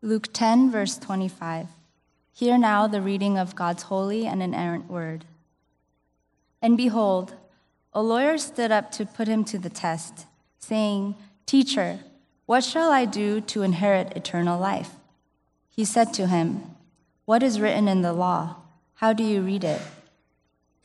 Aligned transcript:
Luke 0.00 0.32
10, 0.32 0.70
verse 0.70 0.96
25. 0.96 1.66
Hear 2.32 2.56
now 2.56 2.86
the 2.86 3.02
reading 3.02 3.36
of 3.36 3.56
God's 3.56 3.82
holy 3.84 4.28
and 4.28 4.40
inerrant 4.40 4.88
word. 4.88 5.24
And 6.62 6.76
behold, 6.76 7.34
a 7.92 8.00
lawyer 8.00 8.38
stood 8.38 8.70
up 8.70 8.92
to 8.92 9.04
put 9.04 9.26
him 9.26 9.42
to 9.46 9.58
the 9.58 9.68
test, 9.68 10.26
saying, 10.60 11.16
Teacher, 11.46 11.98
what 12.46 12.62
shall 12.62 12.92
I 12.92 13.06
do 13.06 13.40
to 13.40 13.62
inherit 13.62 14.16
eternal 14.16 14.60
life? 14.60 14.90
He 15.68 15.84
said 15.84 16.14
to 16.14 16.28
him, 16.28 16.62
What 17.24 17.42
is 17.42 17.60
written 17.60 17.88
in 17.88 18.02
the 18.02 18.12
law? 18.12 18.54
How 18.94 19.12
do 19.12 19.24
you 19.24 19.42
read 19.42 19.64
it? 19.64 19.82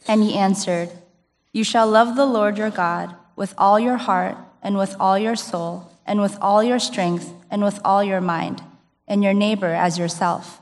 And 0.08 0.24
he 0.24 0.34
answered, 0.34 0.90
You 1.52 1.64
shall 1.64 1.88
love 1.88 2.16
the 2.16 2.26
Lord 2.26 2.58
your 2.58 2.72
God 2.72 3.14
with 3.36 3.54
all 3.60 3.80
your 3.80 3.98
heart, 3.98 4.38
and 4.64 4.76
with 4.76 4.96
all 5.00 5.20
your 5.20 5.36
soul, 5.36 5.92
and 6.04 6.20
with 6.20 6.36
all 6.42 6.64
your 6.64 6.80
strength, 6.80 7.32
and 7.52 7.64
with 7.64 7.80
all 7.86 8.04
your 8.04 8.22
mind 8.22 8.64
and 9.08 9.24
your 9.24 9.34
neighbor 9.34 9.74
as 9.74 9.98
yourself. 9.98 10.62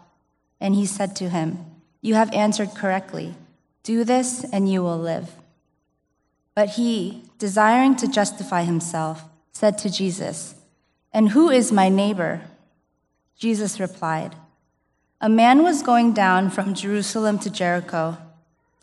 And 0.59 0.76
he 0.76 0.86
said 0.86 1.16
to 1.18 1.30
him, 1.30 1.66
You 2.02 2.16
have 2.16 2.34
answered 2.34 2.76
correctly. 2.76 3.36
Do 3.84 4.04
this, 4.04 4.44
and 4.52 4.72
you 4.72 4.84
will 4.84 4.98
live. 4.98 5.32
But 6.54 6.70
he, 6.70 7.23
desiring 7.40 7.96
to 7.98 8.08
justify 8.08 8.63
himself, 8.63 9.23
said 9.52 9.77
to 9.80 9.90
Jesus, 9.90 10.55
And 11.13 11.30
who 11.30 11.49
is 11.49 11.72
my 11.72 11.90
neighbor? 11.90 12.41
Jesus 13.38 13.80
replied, 13.80 14.35
A 15.20 15.30
man 15.30 15.63
was 15.63 15.82
going 15.82 16.13
down 16.13 16.49
from 16.49 16.76
Jerusalem 16.76 17.40
to 17.40 17.49
Jericho, 17.49 18.18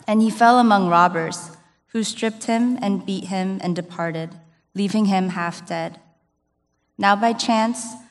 and 0.06 0.20
he 0.20 0.30
fell 0.30 0.58
among 0.58 0.88
robbers, 0.88 1.56
who 1.88 2.02
stripped 2.02 2.44
him 2.44 2.78
and 2.82 3.06
beat 3.06 3.24
him 3.24 3.60
and 3.62 3.76
departed, 3.76 4.30
leaving 4.74 5.06
him 5.06 5.30
half 5.30 5.66
dead. 5.66 6.00
Now 6.96 7.14
by 7.14 7.32
chance, 7.32 7.86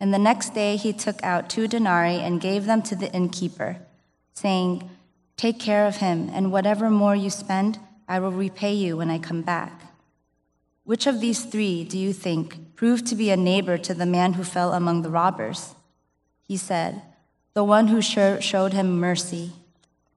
And 0.00 0.14
the 0.14 0.18
next 0.18 0.54
day 0.54 0.76
he 0.76 0.92
took 0.92 1.22
out 1.24 1.50
two 1.50 1.66
denarii 1.66 2.20
and 2.20 2.40
gave 2.40 2.66
them 2.66 2.82
to 2.82 2.94
the 2.94 3.12
innkeeper, 3.12 3.78
saying, 4.34 4.88
Take 5.36 5.58
care 5.58 5.86
of 5.86 5.96
him, 5.96 6.30
and 6.32 6.52
whatever 6.52 6.90
more 6.90 7.14
you 7.14 7.30
spend, 7.30 7.78
I 8.08 8.20
will 8.20 8.32
repay 8.32 8.74
you 8.74 8.96
when 8.96 9.10
I 9.10 9.18
come 9.18 9.42
back. 9.42 9.82
Which 10.84 11.06
of 11.06 11.20
these 11.20 11.44
three 11.44 11.84
do 11.84 11.98
you 11.98 12.12
think 12.12 12.74
proved 12.74 13.06
to 13.08 13.14
be 13.14 13.30
a 13.30 13.36
neighbor 13.36 13.76
to 13.76 13.92
the 13.92 14.06
man 14.06 14.32
who 14.32 14.44
fell 14.44 14.72
among 14.72 15.02
the 15.02 15.10
robbers? 15.10 15.74
He 16.42 16.56
said, 16.56 17.02
The 17.54 17.64
one 17.64 17.88
who 17.88 18.00
showed 18.00 18.72
him 18.72 18.98
mercy. 18.98 19.52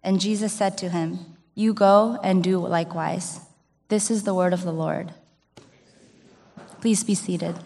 And 0.03 0.21
Jesus 0.21 0.53
said 0.53 0.77
to 0.77 0.89
him, 0.89 1.19
You 1.53 1.73
go 1.73 2.19
and 2.23 2.43
do 2.43 2.57
likewise. 2.59 3.41
This 3.89 4.09
is 4.09 4.23
the 4.23 4.33
word 4.33 4.53
of 4.53 4.63
the 4.63 4.71
Lord. 4.71 5.13
Please 6.79 7.03
be 7.03 7.15
seated. 7.15 7.59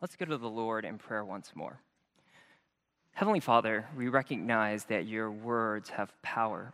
Let's 0.00 0.16
go 0.16 0.24
to 0.24 0.38
the 0.38 0.48
Lord 0.48 0.86
in 0.86 0.96
prayer 0.96 1.26
once 1.26 1.52
more. 1.54 1.78
Heavenly 3.12 3.40
Father, 3.40 3.84
we 3.94 4.08
recognize 4.08 4.84
that 4.84 5.06
your 5.06 5.30
words 5.30 5.90
have 5.90 6.10
power 6.22 6.72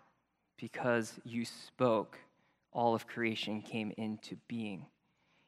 because 0.57 1.13
you 1.25 1.45
spoke, 1.45 2.21
all 2.73 2.95
of 2.95 3.09
creation 3.09 3.63
came 3.63 3.93
into 3.97 4.37
being. 4.47 4.87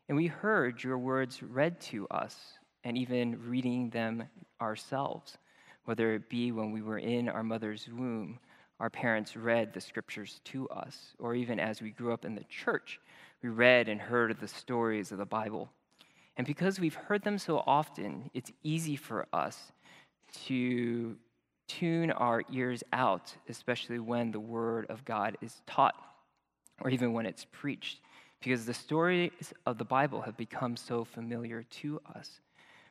And 0.09 0.17
we 0.17 0.27
heard 0.27 0.83
your 0.83 0.99
words 0.99 1.41
read 1.41 1.81
to 1.83 2.09
us 2.09 2.37
and 2.83 2.99
even 2.99 3.49
reading 3.49 3.91
them 3.91 4.25
ourselves, 4.61 5.39
whether 5.85 6.15
it 6.15 6.29
be 6.29 6.51
when 6.51 6.73
we 6.73 6.83
were 6.83 6.99
in 6.99 7.29
our 7.29 7.45
mother's 7.45 7.89
womb, 7.89 8.41
our 8.81 8.91
parents 8.91 9.37
read 9.37 9.73
the 9.73 9.81
scriptures 9.81 10.41
to 10.47 10.69
us, 10.71 11.15
or 11.21 11.37
even 11.37 11.61
as 11.61 11.81
we 11.81 11.91
grew 11.91 12.13
up 12.13 12.25
in 12.25 12.35
the 12.35 12.45
church, 12.45 12.99
we 13.41 13.51
read 13.51 13.89
and 13.89 14.01
heard 14.01 14.37
the 14.41 14.49
stories 14.49 15.13
of 15.13 15.19
the 15.19 15.25
Bible. 15.25 15.71
And 16.39 16.47
because 16.47 16.79
we've 16.79 16.95
heard 16.95 17.23
them 17.25 17.37
so 17.37 17.65
often, 17.67 18.31
it's 18.33 18.53
easy 18.63 18.95
for 18.95 19.27
us 19.33 19.73
to 20.47 21.17
tune 21.67 22.13
our 22.13 22.43
ears 22.53 22.85
out, 22.93 23.35
especially 23.49 23.99
when 23.99 24.31
the 24.31 24.41
Word 24.41 24.87
of 24.89 25.05
God 25.05 25.37
is 25.43 25.61
taught 25.67 25.97
or 26.81 26.91
even 26.91 27.13
when 27.13 27.27
it's 27.27 27.45
preached, 27.51 27.99
because 28.41 28.65
the 28.65 28.73
stories 28.73 29.53
of 29.67 29.79
the 29.79 29.85
Bible 29.85 30.21
have 30.23 30.37
become 30.37 30.77
so 30.77 31.05
familiar 31.05 31.65
to 31.65 32.01
us. 32.15 32.41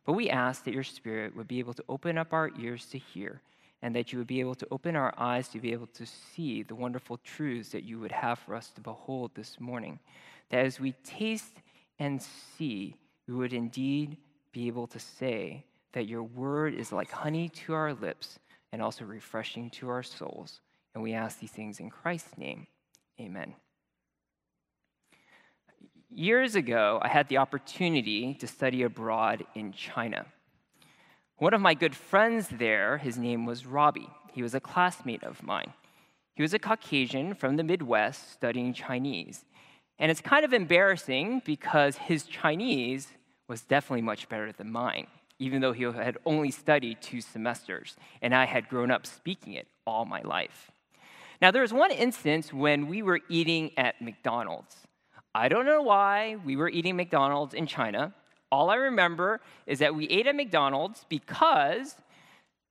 But 0.06 0.14
we 0.14 0.30
ask 0.30 0.66
that 0.66 0.74
your 0.74 0.84
Spirit 0.84 1.36
would 1.36 1.48
be 1.48 1.60
able 1.60 1.74
to 1.74 1.84
open 1.88 2.18
up 2.18 2.34
our 2.34 2.52
ears 2.60 2.86
to 2.88 2.98
hear, 2.98 3.42
and 3.82 3.96
that 3.96 4.12
you 4.12 4.20
would 4.20 4.28
be 4.28 4.42
able 4.42 4.56
to 4.56 4.68
open 4.72 4.98
our 4.98 5.14
eyes 5.18 5.48
to 5.50 5.60
be 5.62 5.72
able 5.72 5.88
to 5.88 6.06
see 6.06 6.64
the 6.64 6.76
wonderful 6.76 7.18
truths 7.24 7.70
that 7.70 7.84
you 7.84 7.98
would 7.98 8.12
have 8.12 8.40
for 8.40 8.56
us 8.56 8.72
to 8.72 8.82
behold 8.82 9.32
this 9.36 9.58
morning. 9.58 10.00
That 10.50 10.66
as 10.66 10.82
we 10.82 10.92
taste 11.06 11.54
and 11.98 12.22
see, 12.58 12.96
we 13.28 13.36
would 13.36 13.54
indeed 13.54 14.18
be 14.52 14.68
able 14.68 14.88
to 14.88 15.00
say 15.00 15.66
that 15.94 16.08
your 16.08 16.24
word 16.24 16.74
is 16.74 16.92
like 16.92 17.12
honey 17.12 17.50
to 17.50 17.74
our 17.74 17.94
lips 17.94 18.40
and 18.72 18.82
also 18.82 19.06
refreshing 19.06 19.70
to 19.72 19.90
our 19.90 20.04
souls. 20.04 20.62
And 20.94 21.04
we 21.04 21.14
ask 21.14 21.40
these 21.40 21.52
things 21.52 21.80
in 21.80 21.90
Christ's 21.90 22.38
name. 22.38 22.68
Amen. 23.20 23.54
Years 26.10 26.56
ago, 26.56 27.00
I 27.02 27.10
had 27.10 27.28
the 27.28 27.38
opportunity 27.38 28.34
to 28.36 28.48
study 28.48 28.84
abroad 28.84 29.46
in 29.56 29.74
China. 29.74 30.26
One 31.38 31.54
of 31.54 31.62
my 31.62 31.74
good 31.74 31.96
friends 31.96 32.48
there, 32.48 32.98
his 32.98 33.18
name 33.18 33.46
was 33.46 33.66
Robbie. 33.66 34.10
He 34.32 34.42
was 34.42 34.56
a 34.56 34.60
classmate 34.60 35.24
of 35.24 35.44
mine. 35.44 35.74
He 36.34 36.42
was 36.42 36.54
a 36.54 36.60
Caucasian 36.60 37.36
from 37.36 37.58
the 37.58 37.64
Midwest 37.64 38.32
studying 38.32 38.74
Chinese. 38.74 39.44
And 40.00 40.12
it's 40.12 40.22
kind 40.22 40.46
of 40.46 40.54
embarrassing 40.54 41.42
because 41.46 41.98
his 41.98 42.24
Chinese 42.24 43.08
was 43.48 43.62
definitely 43.62 44.04
much 44.04 44.30
better 44.30 44.52
than 44.52 44.72
mine, 44.72 45.08
even 45.40 45.62
though 45.62 45.74
he 45.74 45.84
had 45.84 46.18
only 46.26 46.52
studied 46.52 47.02
two 47.02 47.22
semesters, 47.22 47.96
and 48.22 48.36
I 48.36 48.46
had 48.46 48.70
grown 48.70 48.92
up 48.92 49.06
speaking 49.06 49.54
it 49.54 49.68
all 49.86 50.06
my 50.06 50.22
life. 50.22 50.72
Now, 51.42 51.52
there 51.52 51.62
was 51.62 51.74
one 51.74 51.92
instance 51.92 52.52
when 52.52 52.88
we 52.88 53.02
were 53.02 53.22
eating 53.30 53.72
at 53.78 54.02
McDonald's. 54.02 54.76
I 55.34 55.50
don't 55.50 55.66
know 55.66 55.82
why 55.82 56.38
we 56.44 56.56
were 56.56 56.70
eating 56.70 56.96
McDonald's 56.96 57.54
in 57.54 57.68
China. 57.68 58.14
All 58.52 58.70
I 58.70 58.76
remember 58.76 59.42
is 59.66 59.80
that 59.80 59.94
we 59.94 60.08
ate 60.08 60.26
at 60.26 60.36
McDonald's 60.36 61.06
because 61.10 61.96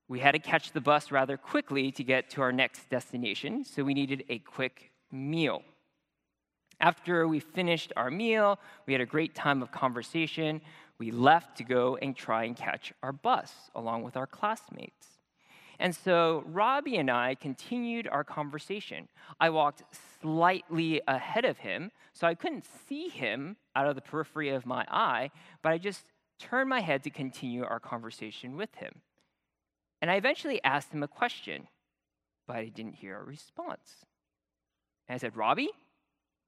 we 0.09 0.21
had 0.21 0.33
to 0.33 0.39
catch 0.39 0.73
the 0.73 0.81
bus 0.81 1.11
rather 1.13 1.37
quickly 1.37 1.93
to 1.93 2.05
get 2.05 2.31
to 2.31 2.43
our 2.43 2.53
next 2.53 2.89
destination, 2.89 3.65
so 3.65 3.85
we 3.85 3.95
needed 3.95 4.25
a 4.29 4.39
quick 4.39 4.91
meal. 5.13 5.63
After 6.81 7.27
we 7.27 7.41
finished 7.41 7.93
our 7.97 8.11
meal, 8.11 8.59
we 8.87 8.93
had 8.93 9.01
a 9.01 9.07
great 9.07 9.35
time 9.35 9.63
of 9.63 9.73
conversation. 9.73 10.61
We 10.99 11.11
left 11.11 11.57
to 11.59 11.65
go 11.65 11.97
and 11.97 12.15
try 12.15 12.45
and 12.45 12.57
catch 12.57 12.93
our 13.03 13.13
bus 13.13 13.53
along 13.75 14.03
with 14.03 14.17
our 14.17 14.27
classmates. 14.27 15.07
And 15.79 15.95
so 15.95 16.43
Robbie 16.47 16.97
and 16.97 17.11
I 17.11 17.35
continued 17.35 18.09
our 18.09 18.25
conversation. 18.25 19.09
I 19.39 19.51
walked 19.51 19.83
slightly 20.21 21.03
ahead 21.07 21.45
of 21.45 21.59
him, 21.59 21.91
so 22.15 22.27
I 22.27 22.35
couldn't 22.35 22.65
see 22.89 23.09
him 23.09 23.57
out 23.75 23.87
of 23.87 23.95
the 23.95 24.01
periphery 24.01 24.51
of 24.51 24.65
my 24.65 24.87
eye, 24.91 25.31
but 25.63 25.73
I 25.73 25.79
just 25.79 26.05
turned 26.39 26.69
my 26.69 26.81
head 26.81 27.03
to 27.05 27.11
continue 27.11 27.65
our 27.65 27.81
conversation 27.81 28.57
with 28.57 28.75
him. 28.77 29.03
And 30.01 30.11
I 30.11 30.15
eventually 30.15 30.63
asked 30.65 30.93
him 30.93 31.03
a 31.03 31.09
question, 31.09 31.69
but 32.47 32.57
I 32.57 32.67
didn't 32.67 32.95
hear 32.95 33.19
a 33.19 33.25
response. 33.25 34.05
And 35.09 35.15
I 35.15 35.19
said, 35.19 35.37
Robbie, 35.37 35.71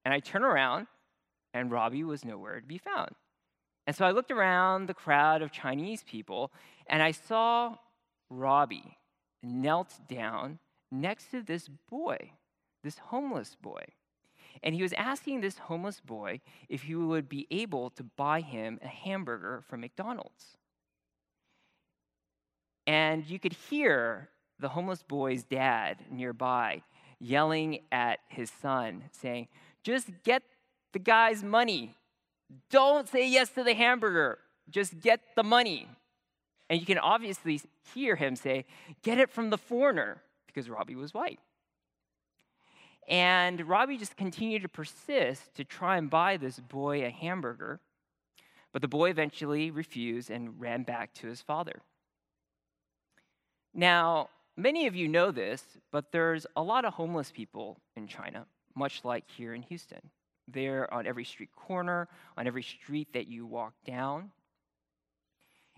and 0.08 0.14
I 0.14 0.20
turn 0.20 0.42
around, 0.42 0.86
and 1.52 1.70
Robbie 1.70 2.02
was 2.02 2.24
nowhere 2.24 2.62
to 2.62 2.66
be 2.66 2.78
found. 2.78 3.10
And 3.86 3.94
so 3.94 4.06
I 4.06 4.10
looked 4.10 4.30
around 4.30 4.86
the 4.86 4.94
crowd 4.94 5.42
of 5.42 5.52
Chinese 5.52 6.02
people, 6.02 6.50
and 6.86 7.02
I 7.02 7.10
saw 7.10 7.76
Robbie 8.30 8.96
knelt 9.42 9.92
down 10.08 10.60
next 10.90 11.30
to 11.32 11.42
this 11.42 11.68
boy, 11.90 12.32
this 12.82 12.96
homeless 12.96 13.54
boy. 13.60 13.82
And 14.62 14.74
he 14.74 14.80
was 14.80 14.94
asking 14.94 15.42
this 15.42 15.58
homeless 15.58 16.00
boy 16.00 16.40
if 16.70 16.84
he 16.84 16.94
would 16.94 17.28
be 17.28 17.46
able 17.50 17.90
to 17.90 18.02
buy 18.02 18.40
him 18.40 18.78
a 18.82 18.88
hamburger 18.88 19.62
from 19.68 19.82
McDonald's. 19.82 20.56
And 22.86 23.28
you 23.28 23.38
could 23.38 23.52
hear 23.52 24.30
the 24.58 24.70
homeless 24.70 25.02
boy's 25.02 25.44
dad 25.44 25.98
nearby 26.10 26.82
yelling 27.20 27.80
at 27.90 28.20
his 28.28 28.50
son, 28.50 29.04
saying, 29.12 29.48
Just 29.88 30.10
get 30.22 30.42
the 30.92 30.98
guy's 30.98 31.42
money. 31.42 31.94
Don't 32.68 33.08
say 33.08 33.26
yes 33.26 33.48
to 33.52 33.64
the 33.64 33.72
hamburger. 33.72 34.38
Just 34.68 35.00
get 35.00 35.20
the 35.34 35.42
money. 35.42 35.88
And 36.68 36.78
you 36.78 36.84
can 36.84 36.98
obviously 36.98 37.62
hear 37.94 38.14
him 38.14 38.36
say, 38.36 38.66
Get 39.02 39.16
it 39.16 39.30
from 39.30 39.48
the 39.48 39.56
foreigner, 39.56 40.20
because 40.46 40.68
Robbie 40.68 40.94
was 40.94 41.14
white. 41.14 41.40
And 43.08 43.66
Robbie 43.66 43.96
just 43.96 44.14
continued 44.14 44.60
to 44.60 44.68
persist 44.68 45.54
to 45.54 45.64
try 45.64 45.96
and 45.96 46.10
buy 46.10 46.36
this 46.36 46.60
boy 46.60 47.06
a 47.06 47.08
hamburger. 47.08 47.80
But 48.74 48.82
the 48.82 48.88
boy 48.88 49.08
eventually 49.08 49.70
refused 49.70 50.28
and 50.28 50.60
ran 50.60 50.82
back 50.82 51.14
to 51.14 51.28
his 51.28 51.40
father. 51.40 51.80
Now, 53.72 54.28
many 54.54 54.86
of 54.86 54.94
you 54.94 55.08
know 55.08 55.30
this, 55.30 55.64
but 55.90 56.12
there's 56.12 56.46
a 56.56 56.62
lot 56.62 56.84
of 56.84 56.92
homeless 56.92 57.32
people 57.34 57.80
in 57.96 58.06
China, 58.06 58.44
much 58.78 59.04
like 59.04 59.24
here 59.28 59.54
in 59.54 59.62
Houston. 59.62 60.00
They're 60.46 60.92
on 60.92 61.06
every 61.06 61.24
street 61.24 61.50
corner, 61.54 62.08
on 62.36 62.46
every 62.46 62.62
street 62.62 63.08
that 63.12 63.28
you 63.28 63.44
walk 63.46 63.74
down. 63.84 64.30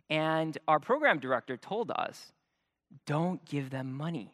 And 0.09 0.57
our 0.69 0.79
program 0.79 1.19
director 1.19 1.57
told 1.57 1.91
us 1.91 2.33
don't 3.07 3.45
give 3.45 3.71
them 3.71 3.93
money 3.93 4.33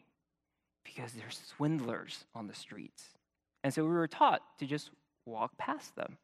because 0.83 1.13
they're 1.13 1.29
swindlers 1.29 2.25
on 2.35 2.47
the 2.47 2.53
streets. 2.53 3.03
And 3.63 3.73
so 3.73 3.83
we 3.83 3.89
were 3.89 4.07
taught 4.07 4.41
to 4.59 4.65
just 4.65 4.91
walk 5.25 5.57
past 5.57 5.95
them. 5.95 6.17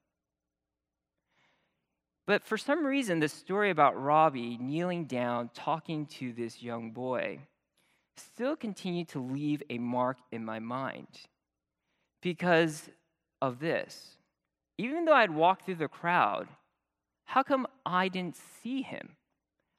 But 2.26 2.44
for 2.44 2.58
some 2.58 2.86
reason, 2.86 3.20
the 3.20 3.28
story 3.28 3.70
about 3.70 4.02
Robbie 4.02 4.58
kneeling 4.58 5.06
down, 5.06 5.50
talking 5.54 6.06
to 6.06 6.32
this 6.32 6.64
young 6.64 6.92
boy, 6.92 7.40
still 8.16 8.56
continued 8.56 9.10
to 9.10 9.20
leave 9.20 9.62
a 9.70 9.78
mark 9.78 10.18
in 10.32 10.46
my 10.46 10.60
mind 10.60 11.08
because 12.24 12.90
of 13.42 13.60
this. 13.60 14.16
Even 14.78 15.06
though 15.06 15.14
I'd 15.14 15.30
walked 15.30 15.66
through 15.66 15.76
the 15.76 15.88
crowd, 15.88 16.48
how 17.26 17.44
come 17.44 17.68
I 17.86 18.08
didn't 18.08 18.38
see 18.38 18.82
him? 18.82 19.18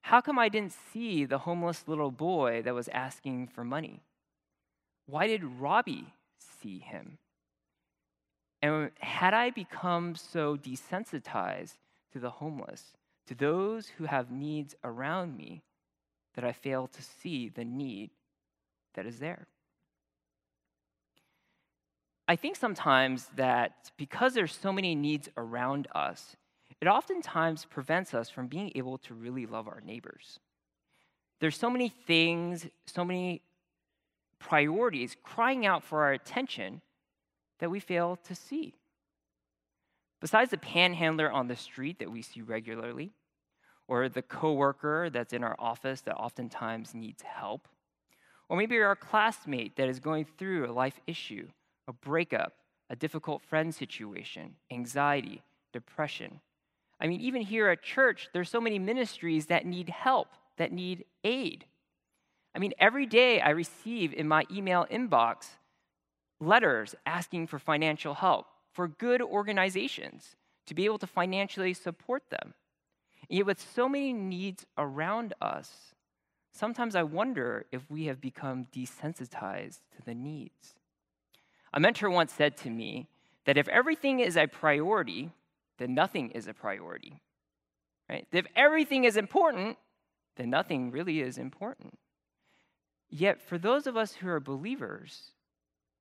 How 0.03 0.21
come 0.21 0.39
I 0.39 0.51
didn't 0.51 0.75
see 0.93 1.25
the 1.25 1.39
homeless 1.39 1.89
little 1.89 2.11
boy 2.11 2.63
that 2.63 2.75
was 2.75 2.89
asking 2.89 3.49
for 3.49 3.65
money? 3.65 4.03
Why 5.07 5.27
did 5.27 5.43
Robbie 5.43 6.13
see 6.39 6.79
him? 6.79 7.19
And 8.61 8.91
had 9.01 9.35
I 9.35 9.51
become 9.51 10.15
so 10.15 10.57
desensitized 10.57 11.77
to 12.13 12.19
the 12.19 12.31
homeless, 12.31 12.93
to 13.27 13.35
those 13.35 13.89
who 13.89 14.05
have 14.05 14.31
needs 14.31 14.75
around 14.85 15.37
me, 15.37 15.63
that 16.35 16.45
I 16.45 16.53
fail 16.53 16.89
to 16.89 17.03
see 17.03 17.49
the 17.49 17.65
need 17.65 18.11
that 18.95 19.07
is 19.07 19.19
there? 19.19 19.47
I 22.27 22.37
think 22.37 22.57
sometimes 22.57 23.29
that 23.37 23.91
because 23.97 24.35
there's 24.35 24.55
so 24.55 24.73
many 24.73 24.95
needs 24.95 25.29
around 25.37 25.89
us, 25.95 26.37
it 26.81 26.89
oftentimes 26.89 27.67
prevents 27.67 28.15
us 28.15 28.31
from 28.31 28.47
being 28.47 28.73
able 28.75 28.99
to 28.99 29.15
really 29.15 29.47
love 29.47 29.69
our 29.69 29.83
neighbors. 29.85 30.39
There's 31.41 31.57
so 31.57 31.69
many 31.69 31.89
things, 31.89 32.67
so 32.87 33.05
many 33.05 33.43
priorities 34.39 35.17
crying 35.23 35.67
out 35.67 35.83
for 35.83 36.03
our 36.03 36.13
attention 36.13 36.81
that 37.59 37.71
we 37.71 37.81
fail 37.81 38.17
to 38.25 38.35
see. 38.35 38.75
Besides 40.21 40.51
the 40.51 40.59
panhandler 40.59 41.31
on 41.31 41.49
the 41.49 41.57
street 41.57 41.99
that 41.99 42.11
we 42.11 42.23
see 42.23 42.41
regularly, 42.41 43.13
or 43.87 44.09
the 44.09 44.23
coworker 44.23 45.11
that's 45.11 45.35
in 45.35 45.45
our 45.45 45.57
office 45.59 46.01
that 46.03 46.17
oftentimes 46.17 46.95
needs 46.95 47.23
help, 47.23 47.69
or 48.49 48.57
maybe 48.57 48.79
our 48.79 48.97
classmate 48.97 49.77
that 49.77 49.89
is 49.89 50.01
going 50.01 50.25
through 50.39 50.71
a 50.71 50.73
life 50.73 50.99
issue, 51.07 51.47
a 51.89 51.93
breakup, 51.93 52.55
a 52.91 52.97
difficult 52.97 53.43
friend 53.43 53.75
situation, 53.75 54.57
anxiety, 54.71 55.43
depression, 55.73 56.41
I 57.01 57.07
mean, 57.07 57.21
even 57.21 57.43
here 57.43 57.69
at 57.69 57.83
church, 57.83 58.29
there's 58.33 58.49
so 58.49 58.61
many 58.61 58.79
ministries 58.79 59.47
that 59.47 59.67
need 59.67 59.89
help, 59.89 60.29
that 60.57 60.73
need 60.73 61.05
aid. 61.23 61.67
I 62.55 62.59
mean, 62.59 62.73
every 62.79 63.07
day 63.07 63.41
I 63.41 63.51
receive 63.51 64.15
in 64.15 64.29
my 64.29 64.45
email 64.51 64.87
inbox 64.91 65.49
letters 66.41 66.95
asking 67.05 67.49
for 67.49 67.59
financial 67.59 68.15
help 68.15 68.47
for 68.73 68.89
good 68.89 69.21
organizations 69.21 70.37
to 70.67 70.75
be 70.75 70.85
able 70.85 70.99
to 70.99 71.07
financially 71.07 71.75
support 71.75 72.23
them. 72.31 72.55
And 73.29 73.39
yet, 73.39 73.47
with 73.47 73.61
so 73.75 73.89
many 73.89 74.13
needs 74.13 74.65
around 74.79 75.35
us, 75.41 75.95
sometimes 76.53 76.95
I 76.95 77.03
wonder 77.03 77.67
if 77.73 77.91
we 77.91 78.07
have 78.07 78.21
become 78.21 78.67
desensitized 78.75 79.81
to 79.97 80.03
the 80.05 80.15
needs. 80.15 80.75
A 81.75 81.81
mentor 81.81 82.09
once 82.09 82.33
said 82.33 82.57
to 82.59 82.71
me 82.71 83.09
that 83.47 83.59
if 83.59 83.69
everything 83.69 84.21
is 84.21 84.37
a 84.37 84.47
priority, 84.47 85.33
then 85.79 85.93
nothing 85.93 86.31
is 86.31 86.47
a 86.47 86.55
priority. 86.55 87.21
Right? 88.09 88.27
If 88.31 88.47
everything 88.55 89.03
is 89.03 89.17
important, 89.17 89.77
then 90.37 90.51
nothing 90.51 90.93
really 90.93 91.21
is 91.21 91.37
important. 91.37 91.99
Yet, 93.11 93.43
for 93.43 93.59
those 93.59 93.89
of 93.89 93.97
us 93.97 94.15
who 94.15 94.29
are 94.29 94.41
believers, 94.41 95.33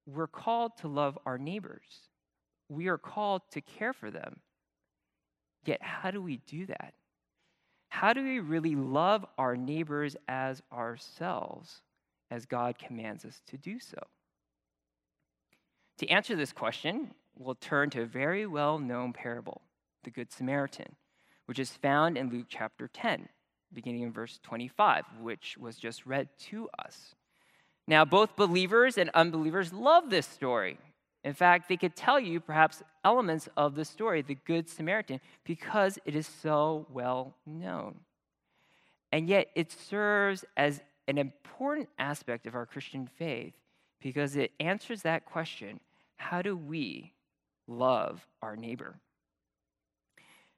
we're 0.06 0.28
called 0.28 0.78
to 0.78 0.88
love 0.88 1.18
our 1.26 1.40
neighbors. 1.40 2.10
We 2.70 2.88
are 2.88 2.98
called 3.00 3.42
to 3.52 3.62
care 3.62 3.94
for 3.94 4.12
them. 4.12 4.42
Yet, 5.66 5.82
how 5.82 6.12
do 6.12 6.22
we 6.22 6.38
do 6.38 6.68
that? 6.68 6.94
How 7.90 8.14
do 8.14 8.24
we 8.24 8.40
really 8.40 8.76
love 8.76 9.26
our 9.40 9.56
neighbors 9.56 10.16
as 10.28 10.62
ourselves, 10.72 11.82
as 12.30 12.46
God 12.46 12.78
commands 12.78 13.26
us 13.26 13.42
to 13.48 13.58
do 13.58 13.80
so? 13.80 13.98
To 16.00 16.08
answer 16.08 16.36
this 16.36 16.52
question, 16.52 17.14
we'll 17.38 17.56
turn 17.56 17.90
to 17.92 18.02
a 18.02 18.06
very 18.06 18.46
well 18.46 18.80
known 18.80 19.14
parable, 19.14 19.62
the 20.04 20.12
Good 20.12 20.32
Samaritan, 20.32 20.96
which 21.46 21.60
is 21.60 21.72
found 21.72 22.18
in 22.18 22.30
Luke 22.30 22.48
chapter 22.50 22.88
10, 22.88 23.30
beginning 23.72 24.02
in 24.02 24.12
verse 24.12 24.40
25, 24.44 25.06
which 25.22 25.56
was 25.58 25.78
just 25.78 26.06
read 26.06 26.30
to 26.50 26.70
us. 26.80 27.16
Now, 27.88 28.06
both 28.06 28.36
believers 28.36 28.98
and 28.98 29.10
unbelievers 29.14 29.74
love 29.74 30.10
this 30.10 30.26
story. 30.26 30.78
In 31.24 31.34
fact, 31.34 31.70
they 31.70 31.78
could 31.78 31.96
tell 31.96 32.20
you 32.20 32.40
perhaps 32.40 32.82
elements 33.06 33.48
of 33.56 33.76
the 33.76 33.86
story, 33.86 34.22
the 34.22 34.38
Good 34.46 34.70
Samaritan, 34.70 35.20
because 35.44 36.00
it 36.06 36.16
is 36.16 36.28
so 36.28 36.88
well 36.92 37.36
known. 37.46 38.00
And 39.12 39.28
yet, 39.28 39.50
it 39.56 39.72
serves 39.72 40.44
as 40.58 40.82
an 41.08 41.18
important 41.18 41.90
aspect 42.00 42.48
of 42.48 42.56
our 42.56 42.66
Christian 42.66 43.08
faith 43.08 43.54
because 44.02 44.36
it 44.36 44.52
answers 44.60 45.02
that 45.04 45.26
question 45.26 45.80
how 46.18 46.42
do 46.42 46.56
we 46.56 47.14
love 47.68 48.26
our 48.42 48.56
neighbor. 48.56 48.96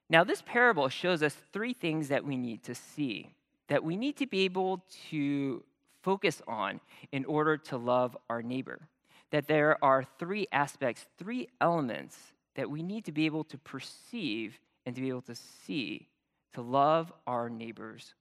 Now, 0.09 0.24
this 0.24 0.41
parable 0.41 0.89
shows 0.89 1.24
us 1.24 1.35
three 1.51 1.74
things 1.74 2.09
that 2.09 2.24
we 2.24 2.38
need 2.38 2.63
to 2.63 2.75
see, 2.75 3.33
that 3.67 3.83
we 3.83 3.97
need 3.97 4.17
to 4.17 4.27
be 4.27 4.41
able 4.41 4.83
to 5.09 5.63
focus 6.03 6.41
on 6.47 6.79
in 7.12 7.25
order 7.25 7.57
to 7.57 7.77
love 7.77 8.15
our 8.29 8.43
neighbor. 8.43 8.88
That 9.31 9.47
there 9.47 9.83
are 9.83 10.05
three 10.19 10.47
aspects, 10.51 11.05
three 11.17 11.50
elements 11.59 12.17
that 12.55 12.69
we 12.69 12.83
need 12.83 13.05
to 13.05 13.12
be 13.12 13.25
able 13.25 13.43
to 13.45 13.57
perceive 13.57 14.59
and 14.85 14.95
to 14.95 15.01
be 15.01 15.09
able 15.09 15.24
to 15.24 15.35
see 15.35 16.07
to 16.53 16.62
love 16.62 17.12
our 17.27 17.50
neighbors 17.50 18.13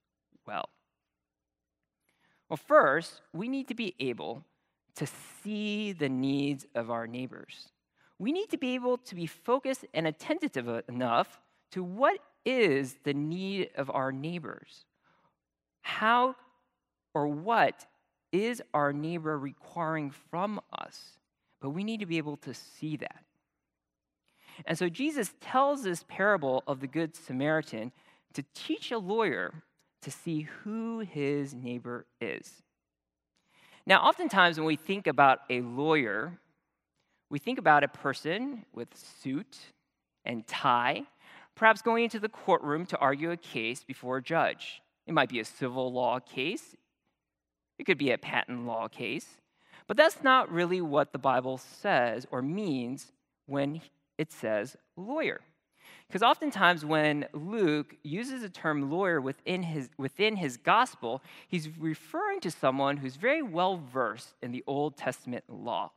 well. 0.47 0.71
Well, 2.49 2.57
first, 2.57 3.21
we 3.33 3.49
need 3.49 3.69
to 3.69 3.75
be 3.75 3.95
able 4.01 4.45
to 4.97 5.07
see 5.43 5.93
the 5.93 6.09
needs 6.09 6.67
of 6.75 6.91
our 6.91 7.07
neighbors 7.07 7.69
we 8.19 8.33
need 8.33 8.51
to 8.51 8.59
be 8.59 8.75
able 8.75 8.99
to 8.99 9.15
be 9.15 9.27
focused 9.27 9.85
and 9.93 10.07
attentive 10.07 10.57
enough 10.89 11.41
to 11.73 11.83
what 11.83 12.19
is 12.45 12.97
the 13.05 13.15
need 13.15 13.71
of 13.77 13.91
our 13.91 14.13
neighbors. 14.13 14.85
How 15.83 16.37
or 17.13 17.27
what 17.27 17.87
is 18.33 18.63
our 18.73 18.93
neighbor 18.93 19.39
requiring 19.39 20.13
from 20.31 20.61
us? 20.79 21.19
But 21.61 21.71
we 21.71 21.85
need 21.85 22.01
to 22.01 22.07
be 22.07 22.19
able 22.19 22.37
to 22.39 22.55
see 22.55 22.97
that. 22.97 23.25
And 24.67 24.79
so 24.79 24.89
Jesus 24.89 25.35
tells 25.41 25.83
this 25.83 26.05
parable 26.07 26.63
of 26.67 26.81
the 26.81 26.87
Good 26.87 27.17
Samaritan 27.17 27.93
to 28.35 28.45
teach 28.55 28.93
a 28.93 28.99
lawyer 28.99 29.65
to 30.03 30.11
see 30.11 30.43
who 30.63 31.01
his 31.01 31.55
neighbor 31.55 32.07
is. 32.21 32.63
Now, 33.87 34.01
oftentimes 34.01 34.57
when 34.57 34.67
we 34.67 34.77
think 34.77 35.07
about 35.07 35.41
a 35.51 35.61
lawyer, 35.61 36.39
we 37.31 37.39
think 37.39 37.59
about 37.59 37.85
a 37.85 37.89
person 37.89 38.65
with 38.73 38.89
suit 38.97 39.59
and 40.25 40.47
tie, 40.47 41.03
perhaps 41.55 41.83
going 41.83 42.05
into 42.05 42.19
the 42.19 42.29
courtroom 42.29 42.87
to 42.87 42.99
argue 42.99 43.31
a 43.31 43.37
case 43.37 43.85
before 43.85 44.19
a 44.19 44.23
judge. 44.23 44.81
It 45.07 45.13
might 45.13 45.29
be 45.29 45.41
a 45.41 45.45
civil 45.45 45.93
law 45.93 46.19
case, 46.19 46.77
it 47.79 47.85
could 47.85 47.99
be 47.99 48.13
a 48.13 48.19
patent 48.19 48.67
law 48.67 48.89
case, 48.89 49.27
but 49.87 49.97
that's 49.97 50.23
not 50.23 50.51
really 50.51 50.81
what 50.81 51.13
the 51.13 51.19
Bible 51.19 51.59
says 51.59 52.27
or 52.31 52.41
means 52.41 53.13
when 53.47 53.83
it 54.17 54.33
says 54.33 54.77
lawyer. 54.97 55.41
Because 56.09 56.23
oftentimes 56.23 56.85
when 56.85 57.27
Luke 57.33 57.97
uses 58.03 58.43
the 58.43 58.49
term 58.49 58.91
lawyer 58.91 59.21
within 59.21 59.63
his, 59.63 59.89
within 59.99 60.37
his 60.37 60.57
gospel, 60.57 61.23
he's 61.49 61.77
referring 61.79 62.41
to 62.41 62.51
someone 62.51 62.99
who's 62.99 63.17
very 63.17 63.43
well 63.43 63.77
versed 63.77 64.35
in 64.43 64.53
the 64.53 64.63
Old 64.67 64.97
Testament 64.97 65.45
law, 65.49 65.91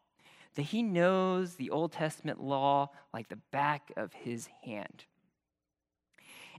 that 0.55 0.63
he 0.63 0.81
knows 0.81 1.55
the 1.55 1.69
Old 1.69 1.91
Testament 1.91 2.41
law 2.41 2.89
like 3.13 3.27
the 3.29 3.39
back 3.51 3.91
of 3.95 4.13
his 4.13 4.49
hand. 4.63 5.05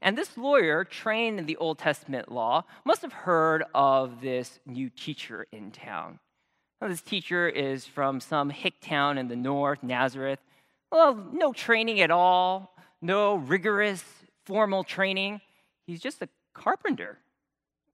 And 0.01 0.17
this 0.17 0.37
lawyer, 0.37 0.85
trained 0.85 1.41
in 1.41 1.47
the 1.47 1.57
Old 1.57 1.79
Testament 1.79 2.31
law, 2.31 2.65
must 2.85 3.03
have 3.03 3.13
heard 3.13 3.65
of 3.75 4.21
this 4.21 4.61
new 4.65 4.89
teacher 4.89 5.47
in 5.51 5.73
town. 5.73 6.21
Now, 6.81 6.87
this 6.87 7.01
teacher 7.01 7.49
is 7.49 7.87
from 7.87 8.21
some 8.21 8.51
hick 8.51 8.75
town 8.81 9.19
in 9.19 9.27
the 9.27 9.35
north, 9.35 9.83
Nazareth. 9.83 10.39
Well, 10.93 11.17
no 11.33 11.53
training 11.53 12.01
at 12.01 12.13
all, 12.13 12.77
no 13.01 13.37
rigorous 13.37 14.05
formal 14.45 14.85
training. 14.85 15.41
He's 15.87 16.01
just 16.01 16.23
a 16.23 16.29
carpenter 16.55 17.19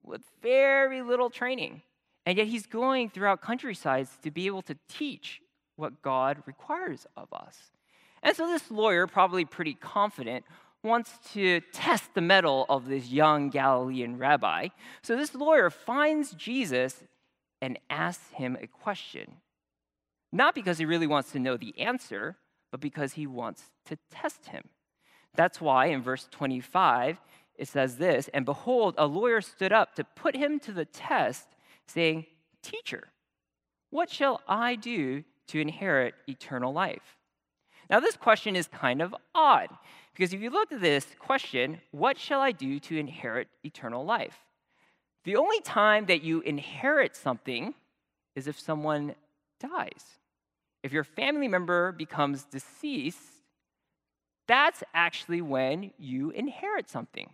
with 0.02 0.22
very 0.42 1.02
little 1.02 1.30
training. 1.30 1.82
And 2.26 2.38
yet 2.38 2.46
he's 2.46 2.66
going 2.66 3.10
throughout 3.10 3.42
countrysides 3.42 4.10
to 4.22 4.30
be 4.30 4.46
able 4.46 4.62
to 4.62 4.76
teach 4.88 5.40
what 5.76 6.02
God 6.02 6.42
requires 6.46 7.06
of 7.16 7.32
us. 7.32 7.58
And 8.22 8.34
so 8.34 8.46
this 8.46 8.70
lawyer, 8.70 9.06
probably 9.06 9.44
pretty 9.44 9.74
confident, 9.74 10.44
wants 10.82 11.10
to 11.32 11.60
test 11.72 12.14
the 12.14 12.20
mettle 12.20 12.66
of 12.68 12.86
this 12.86 13.08
young 13.08 13.50
Galilean 13.50 14.18
rabbi. 14.18 14.68
So 15.02 15.16
this 15.16 15.34
lawyer 15.34 15.70
finds 15.70 16.32
Jesus 16.32 17.02
and 17.60 17.78
asks 17.88 18.30
him 18.32 18.56
a 18.60 18.66
question. 18.66 19.36
Not 20.32 20.54
because 20.54 20.78
he 20.78 20.84
really 20.84 21.06
wants 21.06 21.32
to 21.32 21.38
know 21.38 21.56
the 21.56 21.78
answer, 21.78 22.36
but 22.70 22.80
because 22.80 23.12
he 23.12 23.26
wants 23.26 23.62
to 23.86 23.96
test 24.10 24.46
him. 24.46 24.64
That's 25.34 25.60
why 25.60 25.86
in 25.86 26.02
verse 26.02 26.28
25 26.30 27.18
it 27.56 27.68
says 27.68 27.98
this 27.98 28.28
And 28.34 28.44
behold, 28.44 28.94
a 28.98 29.06
lawyer 29.06 29.40
stood 29.40 29.72
up 29.72 29.94
to 29.94 30.04
put 30.04 30.36
him 30.36 30.58
to 30.60 30.72
the 30.72 30.84
test, 30.84 31.48
saying, 31.86 32.26
Teacher, 32.62 33.08
what 33.90 34.10
shall 34.10 34.40
I 34.48 34.74
do 34.74 35.24
to 35.48 35.60
inherit 35.60 36.14
eternal 36.28 36.72
life? 36.72 37.16
Now, 37.90 38.00
this 38.00 38.16
question 38.16 38.56
is 38.56 38.66
kind 38.66 39.02
of 39.02 39.14
odd 39.34 39.68
because 40.14 40.32
if 40.32 40.40
you 40.40 40.50
look 40.50 40.72
at 40.72 40.80
this 40.80 41.06
question, 41.18 41.80
what 41.90 42.18
shall 42.18 42.40
I 42.40 42.52
do 42.52 42.78
to 42.80 42.96
inherit 42.96 43.48
eternal 43.64 44.04
life? 44.04 44.38
The 45.24 45.36
only 45.36 45.60
time 45.60 46.06
that 46.06 46.22
you 46.22 46.40
inherit 46.42 47.16
something 47.16 47.74
is 48.36 48.46
if 48.46 48.58
someone 48.58 49.14
dies. 49.60 50.04
If 50.82 50.92
your 50.92 51.04
family 51.04 51.48
member 51.48 51.92
becomes 51.92 52.44
deceased, 52.44 53.18
that's 54.46 54.82
actually 54.94 55.40
when 55.42 55.92
you 55.98 56.30
inherit 56.30 56.88
something. 56.88 57.30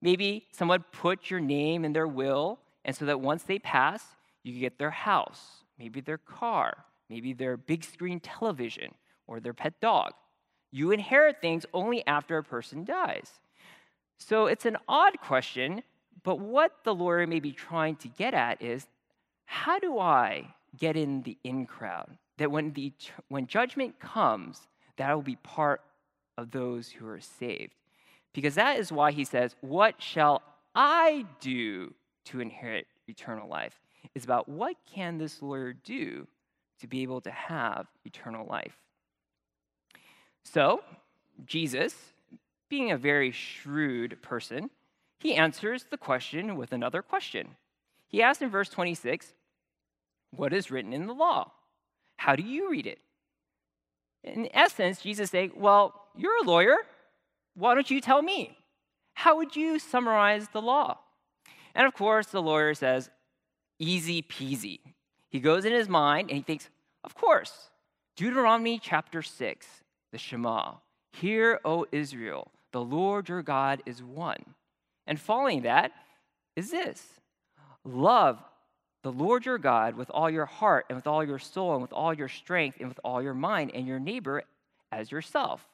Maybe 0.00 0.46
someone 0.52 0.84
put 0.92 1.30
your 1.30 1.40
name 1.40 1.84
in 1.84 1.92
their 1.92 2.06
will, 2.06 2.58
and 2.84 2.94
so 2.94 3.06
that 3.06 3.20
once 3.20 3.42
they 3.42 3.58
pass, 3.58 4.02
you 4.42 4.60
get 4.60 4.78
their 4.78 4.90
house, 4.90 5.64
maybe 5.78 6.00
their 6.00 6.18
car, 6.18 6.84
maybe 7.08 7.32
their 7.32 7.56
big 7.56 7.84
screen 7.84 8.20
television, 8.20 8.94
or 9.26 9.40
their 9.40 9.54
pet 9.54 9.80
dog. 9.80 10.12
You 10.70 10.90
inherit 10.90 11.40
things 11.40 11.64
only 11.72 12.06
after 12.06 12.36
a 12.36 12.42
person 12.42 12.84
dies. 12.84 13.30
So 14.18 14.46
it's 14.46 14.66
an 14.66 14.76
odd 14.88 15.20
question, 15.20 15.82
but 16.22 16.38
what 16.38 16.72
the 16.84 16.94
lawyer 16.94 17.26
may 17.26 17.40
be 17.40 17.52
trying 17.52 17.96
to 17.96 18.08
get 18.08 18.34
at 18.34 18.60
is 18.62 18.86
how 19.46 19.78
do 19.78 19.98
I 19.98 20.54
get 20.76 20.96
in 20.96 21.22
the 21.22 21.38
in 21.44 21.66
crowd? 21.66 22.18
That 22.38 22.50
when, 22.50 22.72
the, 22.72 22.92
when 23.28 23.46
judgment 23.46 24.00
comes, 24.00 24.66
that 24.96 25.08
I 25.08 25.14
will 25.14 25.22
be 25.22 25.36
part 25.36 25.80
of 26.36 26.50
those 26.50 26.90
who 26.90 27.06
are 27.06 27.20
saved. 27.20 27.74
Because 28.32 28.56
that 28.56 28.78
is 28.78 28.90
why 28.90 29.12
he 29.12 29.24
says, 29.24 29.54
What 29.60 30.02
shall 30.02 30.42
I 30.74 31.24
do 31.40 31.94
to 32.26 32.40
inherit 32.40 32.86
eternal 33.08 33.48
life? 33.48 33.78
It's 34.14 34.24
about 34.24 34.48
what 34.48 34.76
can 34.92 35.18
this 35.18 35.40
lawyer 35.40 35.72
do 35.72 36.26
to 36.80 36.86
be 36.86 37.02
able 37.02 37.20
to 37.22 37.30
have 37.30 37.86
eternal 38.04 38.46
life. 38.46 38.76
So, 40.42 40.82
Jesus, 41.46 41.94
being 42.68 42.90
a 42.90 42.98
very 42.98 43.30
shrewd 43.30 44.20
person, 44.20 44.70
he 45.18 45.34
answers 45.34 45.86
the 45.90 45.96
question 45.96 46.56
with 46.56 46.72
another 46.72 47.00
question. 47.00 47.56
He 48.08 48.22
asks 48.22 48.42
in 48.42 48.50
verse 48.50 48.68
26, 48.68 49.32
What 50.30 50.52
is 50.52 50.70
written 50.70 50.92
in 50.92 51.06
the 51.06 51.14
law? 51.14 51.52
How 52.16 52.36
do 52.36 52.42
you 52.42 52.70
read 52.70 52.86
it? 52.86 52.98
In 54.22 54.48
essence, 54.52 55.00
Jesus 55.00 55.30
saying, 55.30 55.52
Well, 55.56 56.03
you're 56.16 56.42
a 56.42 56.46
lawyer. 56.46 56.76
Why 57.54 57.74
don't 57.74 57.90
you 57.90 58.00
tell 58.00 58.22
me? 58.22 58.56
How 59.14 59.36
would 59.36 59.56
you 59.56 59.78
summarize 59.78 60.48
the 60.48 60.62
law? 60.62 60.98
And 61.74 61.86
of 61.86 61.94
course, 61.94 62.26
the 62.26 62.42
lawyer 62.42 62.74
says, 62.74 63.10
Easy 63.78 64.22
peasy. 64.22 64.80
He 65.30 65.40
goes 65.40 65.64
in 65.64 65.72
his 65.72 65.88
mind 65.88 66.30
and 66.30 66.36
he 66.36 66.42
thinks, 66.42 66.68
Of 67.02 67.14
course, 67.14 67.70
Deuteronomy 68.16 68.78
chapter 68.78 69.22
6, 69.22 69.66
the 70.12 70.18
Shema. 70.18 70.74
Hear, 71.12 71.60
O 71.64 71.86
Israel, 71.92 72.50
the 72.72 72.80
Lord 72.80 73.28
your 73.28 73.42
God 73.42 73.82
is 73.86 74.02
one. 74.02 74.54
And 75.06 75.20
following 75.20 75.62
that 75.62 75.92
is 76.56 76.70
this 76.70 77.04
love 77.84 78.38
the 79.02 79.12
Lord 79.12 79.44
your 79.44 79.58
God 79.58 79.96
with 79.96 80.10
all 80.10 80.30
your 80.30 80.46
heart 80.46 80.86
and 80.88 80.96
with 80.96 81.06
all 81.06 81.22
your 81.22 81.38
soul 81.38 81.74
and 81.74 81.82
with 81.82 81.92
all 81.92 82.14
your 82.14 82.28
strength 82.28 82.78
and 82.80 82.88
with 82.88 82.98
all 83.04 83.22
your 83.22 83.34
mind, 83.34 83.70
and 83.74 83.86
your 83.86 84.00
neighbor 84.00 84.42
as 84.90 85.12
yourself. 85.12 85.68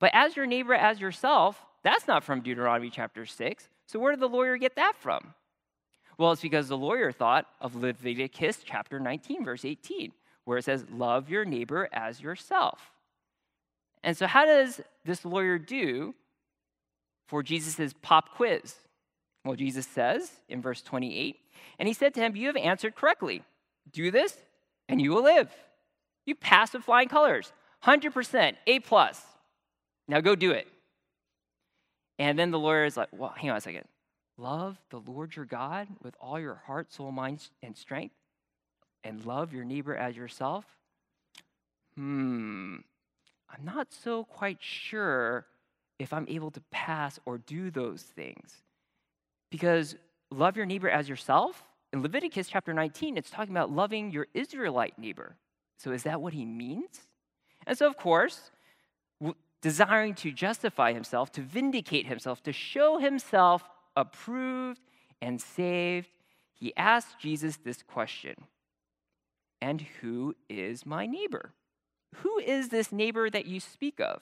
But 0.00 0.10
as 0.12 0.36
your 0.36 0.46
neighbor 0.46 0.74
as 0.74 1.00
yourself, 1.00 1.64
that's 1.82 2.06
not 2.08 2.24
from 2.24 2.40
Deuteronomy 2.40 2.90
chapter 2.90 3.26
6. 3.26 3.68
So 3.86 3.98
where 3.98 4.12
did 4.12 4.20
the 4.20 4.28
lawyer 4.28 4.56
get 4.56 4.76
that 4.76 4.94
from? 4.98 5.34
Well, 6.18 6.32
it's 6.32 6.42
because 6.42 6.68
the 6.68 6.76
lawyer 6.76 7.12
thought 7.12 7.46
of 7.60 7.74
Leviticus 7.74 8.58
chapter 8.64 9.00
19, 9.00 9.44
verse 9.44 9.64
18, 9.64 10.12
where 10.44 10.58
it 10.58 10.64
says, 10.64 10.84
Love 10.90 11.28
your 11.28 11.44
neighbor 11.44 11.88
as 11.92 12.20
yourself. 12.20 12.92
And 14.02 14.16
so, 14.16 14.26
how 14.26 14.44
does 14.44 14.80
this 15.04 15.24
lawyer 15.24 15.58
do 15.58 16.14
for 17.26 17.42
Jesus' 17.42 17.94
pop 18.00 18.34
quiz? 18.36 18.76
Well, 19.44 19.56
Jesus 19.56 19.86
says 19.86 20.30
in 20.48 20.62
verse 20.62 20.82
28, 20.82 21.36
and 21.78 21.88
he 21.88 21.94
said 21.94 22.14
to 22.14 22.20
him, 22.20 22.36
You 22.36 22.46
have 22.46 22.56
answered 22.56 22.94
correctly. 22.94 23.42
Do 23.92 24.10
this, 24.10 24.36
and 24.88 25.00
you 25.00 25.10
will 25.10 25.24
live. 25.24 25.50
You 26.26 26.34
pass 26.34 26.72
with 26.72 26.84
flying 26.84 27.08
colors, 27.08 27.52
100%, 27.84 28.54
A 28.66 28.80
plus. 28.80 29.20
Now 30.08 30.20
go 30.20 30.34
do 30.34 30.50
it. 30.50 30.68
And 32.18 32.38
then 32.38 32.50
the 32.50 32.58
lawyer 32.58 32.84
is 32.84 32.96
like, 32.96 33.08
Well, 33.12 33.34
hang 33.36 33.50
on 33.50 33.56
a 33.56 33.60
second. 33.60 33.84
Love 34.36 34.78
the 34.90 34.98
Lord 34.98 35.36
your 35.36 35.44
God 35.44 35.88
with 36.02 36.14
all 36.20 36.40
your 36.40 36.60
heart, 36.66 36.92
soul, 36.92 37.12
mind, 37.12 37.48
and 37.62 37.76
strength, 37.76 38.14
and 39.04 39.24
love 39.24 39.52
your 39.52 39.64
neighbor 39.64 39.94
as 39.94 40.16
yourself? 40.16 40.64
Hmm, 41.94 42.76
I'm 43.48 43.64
not 43.64 43.92
so 43.92 44.24
quite 44.24 44.58
sure 44.60 45.46
if 46.00 46.12
I'm 46.12 46.26
able 46.28 46.50
to 46.50 46.60
pass 46.72 47.20
or 47.24 47.38
do 47.38 47.70
those 47.70 48.02
things. 48.02 48.62
Because 49.50 49.94
love 50.32 50.56
your 50.56 50.66
neighbor 50.66 50.88
as 50.88 51.08
yourself, 51.08 51.62
in 51.92 52.02
Leviticus 52.02 52.48
chapter 52.48 52.74
19, 52.74 53.16
it's 53.16 53.30
talking 53.30 53.54
about 53.54 53.70
loving 53.70 54.10
your 54.10 54.26
Israelite 54.34 54.98
neighbor. 54.98 55.36
So 55.78 55.92
is 55.92 56.02
that 56.02 56.20
what 56.20 56.32
he 56.32 56.44
means? 56.44 57.02
And 57.68 57.78
so, 57.78 57.86
of 57.86 57.96
course, 57.96 58.50
desiring 59.64 60.12
to 60.12 60.30
justify 60.30 60.92
himself, 60.92 61.32
to 61.32 61.40
vindicate 61.40 62.06
himself, 62.06 62.42
to 62.42 62.52
show 62.52 62.98
himself 62.98 63.64
approved 63.96 64.78
and 65.22 65.40
saved, 65.40 66.10
he 66.52 66.76
asked 66.76 67.18
Jesus 67.18 67.56
this 67.56 67.82
question 67.82 68.34
And 69.62 69.80
who 70.02 70.34
is 70.50 70.84
my 70.84 71.06
neighbor? 71.06 71.54
Who 72.16 72.38
is 72.40 72.68
this 72.68 72.92
neighbor 72.92 73.30
that 73.30 73.46
you 73.46 73.58
speak 73.58 74.00
of? 74.00 74.20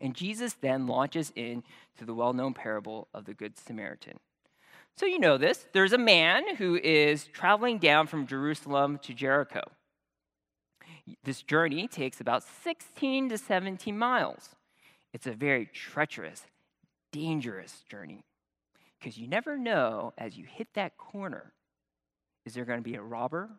And 0.00 0.14
Jesus 0.14 0.54
then 0.54 0.86
launches 0.86 1.30
into 1.36 2.06
the 2.06 2.14
well 2.14 2.32
known 2.32 2.54
parable 2.54 3.08
of 3.12 3.26
the 3.26 3.34
Good 3.34 3.58
Samaritan. 3.58 4.18
So, 4.96 5.04
you 5.04 5.18
know 5.18 5.36
this 5.36 5.66
there's 5.74 5.92
a 5.92 5.98
man 5.98 6.56
who 6.56 6.76
is 6.76 7.26
traveling 7.26 7.76
down 7.76 8.06
from 8.06 8.26
Jerusalem 8.26 8.98
to 9.02 9.12
Jericho. 9.12 9.60
This 11.24 11.42
journey 11.42 11.88
takes 11.88 12.20
about 12.20 12.42
16 12.64 13.30
to 13.30 13.38
17 13.38 13.96
miles. 13.96 14.50
It's 15.12 15.26
a 15.26 15.32
very 15.32 15.66
treacherous, 15.66 16.42
dangerous 17.12 17.82
journey 17.90 18.24
because 18.98 19.16
you 19.16 19.26
never 19.28 19.56
know 19.56 20.12
as 20.18 20.36
you 20.36 20.44
hit 20.44 20.68
that 20.74 20.96
corner 20.98 21.52
is 22.48 22.54
there 22.54 22.64
going 22.64 22.78
to 22.78 22.82
be 22.82 22.94
a 22.94 23.02
robber? 23.02 23.50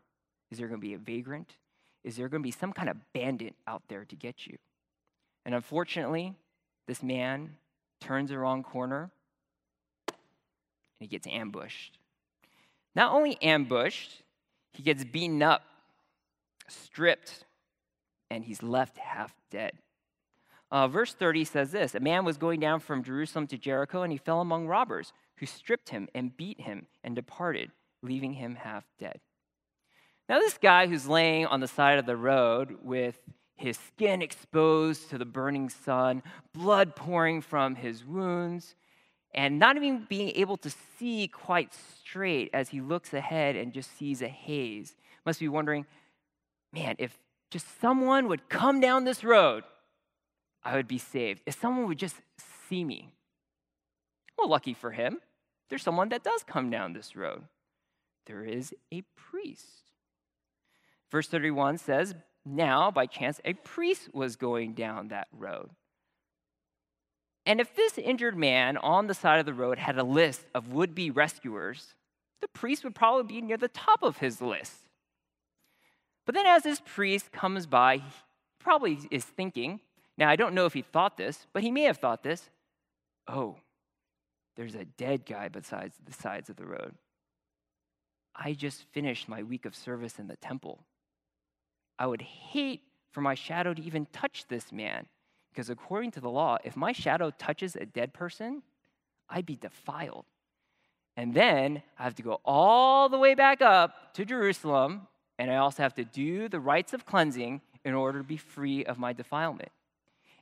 Is 0.49 0.57
there 0.57 0.67
going 0.67 0.81
to 0.81 0.87
be 0.87 0.95
a 0.95 0.97
vagrant? 0.97 1.57
Is 2.03 2.15
there 2.17 2.27
going 2.27 2.41
to 2.41 2.47
be 2.47 2.49
some 2.49 2.73
kind 2.73 2.89
of 2.89 2.97
bandit 3.13 3.53
out 3.67 3.83
there 3.87 4.03
to 4.03 4.15
get 4.15 4.47
you? 4.47 4.57
And 5.45 5.53
unfortunately, 5.53 6.33
this 6.87 7.03
man 7.03 7.55
turns 8.01 8.31
the 8.31 8.39
wrong 8.39 8.63
corner 8.63 9.11
and 10.07 10.17
he 11.01 11.05
gets 11.05 11.27
ambushed. 11.27 11.99
Not 12.95 13.13
only 13.13 13.37
ambushed, 13.43 14.23
he 14.73 14.81
gets 14.81 15.03
beaten 15.03 15.43
up, 15.43 15.61
stripped, 16.69 17.45
and 18.29 18.43
he's 18.45 18.63
left 18.63 18.97
half 18.97 19.33
dead. 19.51 19.73
Uh, 20.71 20.87
verse 20.87 21.13
30 21.13 21.45
says 21.45 21.71
this 21.71 21.95
A 21.95 21.99
man 21.99 22.25
was 22.25 22.37
going 22.37 22.59
down 22.59 22.79
from 22.79 23.03
Jerusalem 23.03 23.47
to 23.47 23.57
Jericho, 23.57 24.03
and 24.03 24.11
he 24.11 24.17
fell 24.17 24.41
among 24.41 24.67
robbers, 24.67 25.13
who 25.37 25.45
stripped 25.45 25.89
him 25.89 26.07
and 26.13 26.35
beat 26.35 26.61
him 26.61 26.87
and 27.03 27.15
departed, 27.15 27.71
leaving 28.01 28.33
him 28.33 28.55
half 28.55 28.85
dead. 28.99 29.19
Now, 30.27 30.39
this 30.39 30.59
guy 30.59 30.85
who's 30.85 31.07
laying 31.07 31.47
on 31.47 31.59
the 31.59 31.67
side 31.67 31.97
of 31.97 32.05
the 32.05 32.15
road 32.15 32.77
with 32.83 33.19
his 33.55 33.77
skin 33.77 34.21
exposed 34.21 35.09
to 35.09 35.17
the 35.17 35.25
burning 35.25 35.69
sun, 35.69 36.21
blood 36.53 36.95
pouring 36.95 37.41
from 37.41 37.75
his 37.75 38.05
wounds, 38.05 38.75
and 39.33 39.59
not 39.59 39.75
even 39.75 40.05
being 40.07 40.31
able 40.35 40.57
to 40.57 40.71
see 40.97 41.27
quite 41.27 41.73
straight 41.73 42.49
as 42.53 42.69
he 42.69 42.79
looks 42.79 43.13
ahead 43.13 43.55
and 43.55 43.73
just 43.73 43.97
sees 43.97 44.21
a 44.21 44.27
haze, 44.27 44.95
must 45.25 45.39
be 45.39 45.47
wondering, 45.47 45.85
man, 46.73 46.95
if 46.99 47.17
just 47.51 47.79
someone 47.81 48.27
would 48.27 48.49
come 48.49 48.79
down 48.79 49.03
this 49.03 49.23
road, 49.23 49.63
I 50.63 50.75
would 50.75 50.87
be 50.87 50.97
saved. 50.97 51.41
If 51.45 51.59
someone 51.59 51.87
would 51.87 51.97
just 51.97 52.17
see 52.69 52.83
me. 52.83 53.09
Well, 54.37 54.49
lucky 54.49 54.73
for 54.73 54.91
him, 54.91 55.19
there's 55.69 55.83
someone 55.83 56.09
that 56.09 56.23
does 56.23 56.43
come 56.43 56.69
down 56.69 56.93
this 56.93 57.15
road. 57.15 57.43
There 58.25 58.43
is 58.43 58.73
a 58.91 59.03
priest. 59.15 59.91
Verse 61.11 61.27
31 61.27 61.77
says, 61.77 62.15
Now, 62.45 62.91
by 62.91 63.05
chance, 63.05 63.41
a 63.43 63.53
priest 63.53 64.13
was 64.13 64.35
going 64.35 64.73
down 64.73 65.07
that 65.07 65.27
road. 65.31 65.71
And 67.45 67.59
if 67.59 67.75
this 67.75 67.97
injured 67.97 68.37
man 68.37 68.77
on 68.77 69.07
the 69.07 69.13
side 69.13 69.39
of 69.39 69.45
the 69.47 69.53
road 69.53 69.79
had 69.79 69.97
a 69.97 70.03
list 70.03 70.45
of 70.53 70.71
would 70.71 70.93
be 70.93 71.09
rescuers, 71.09 71.95
the 72.41 72.47
priest 72.47 72.83
would 72.83 72.93
probably 72.93 73.23
be 73.23 73.41
near 73.41 73.57
the 73.57 73.67
top 73.67 74.03
of 74.03 74.17
his 74.17 74.41
list. 74.41 74.88
But 76.29 76.35
then, 76.35 76.45
as 76.45 76.61
this 76.61 76.79
priest 76.85 77.31
comes 77.31 77.65
by, 77.65 77.97
he 77.97 78.03
probably 78.59 78.99
is 79.09 79.25
thinking, 79.25 79.79
now 80.15 80.29
I 80.29 80.35
don't 80.35 80.53
know 80.53 80.67
if 80.67 80.75
he 80.75 80.83
thought 80.83 81.17
this, 81.17 81.47
but 81.53 81.63
he 81.63 81.71
may 81.71 81.81
have 81.85 81.97
thought 81.97 82.21
this 82.21 82.51
oh, 83.27 83.55
there's 84.55 84.75
a 84.75 84.85
dead 84.85 85.25
guy 85.25 85.47
beside 85.47 85.91
the 86.05 86.13
sides 86.13 86.51
of 86.51 86.55
the 86.55 86.67
road. 86.67 86.93
I 88.35 88.53
just 88.53 88.83
finished 88.91 89.27
my 89.27 89.41
week 89.41 89.65
of 89.65 89.75
service 89.75 90.19
in 90.19 90.27
the 90.27 90.35
temple. 90.35 90.83
I 91.97 92.05
would 92.05 92.21
hate 92.21 92.83
for 93.11 93.21
my 93.21 93.33
shadow 93.33 93.73
to 93.73 93.81
even 93.81 94.05
touch 94.13 94.45
this 94.49 94.71
man 94.71 95.07
because 95.51 95.71
according 95.71 96.11
to 96.11 96.21
the 96.21 96.29
law, 96.29 96.59
if 96.63 96.75
my 96.75 96.91
shadow 96.91 97.31
touches 97.31 97.75
a 97.75 97.87
dead 97.87 98.13
person, 98.13 98.61
I'd 99.31 99.47
be 99.47 99.55
defiled. 99.55 100.25
And 101.17 101.33
then 101.33 101.81
I 101.97 102.03
have 102.03 102.13
to 102.17 102.21
go 102.21 102.39
all 102.45 103.09
the 103.09 103.17
way 103.17 103.33
back 103.33 103.63
up 103.63 104.13
to 104.13 104.25
Jerusalem, 104.25 105.07
and 105.39 105.49
I 105.49 105.55
also 105.55 105.81
have 105.81 105.95
to 105.95 106.03
do 106.03 106.49
the 106.49 106.59
rites 106.59 106.93
of 106.93 107.05
cleansing 107.05 107.61
in 107.85 107.93
order 107.93 108.17
to 108.19 108.25
be 108.25 108.35
free 108.35 108.83
of 108.83 108.99
my 108.99 109.13
defilement. 109.13 109.69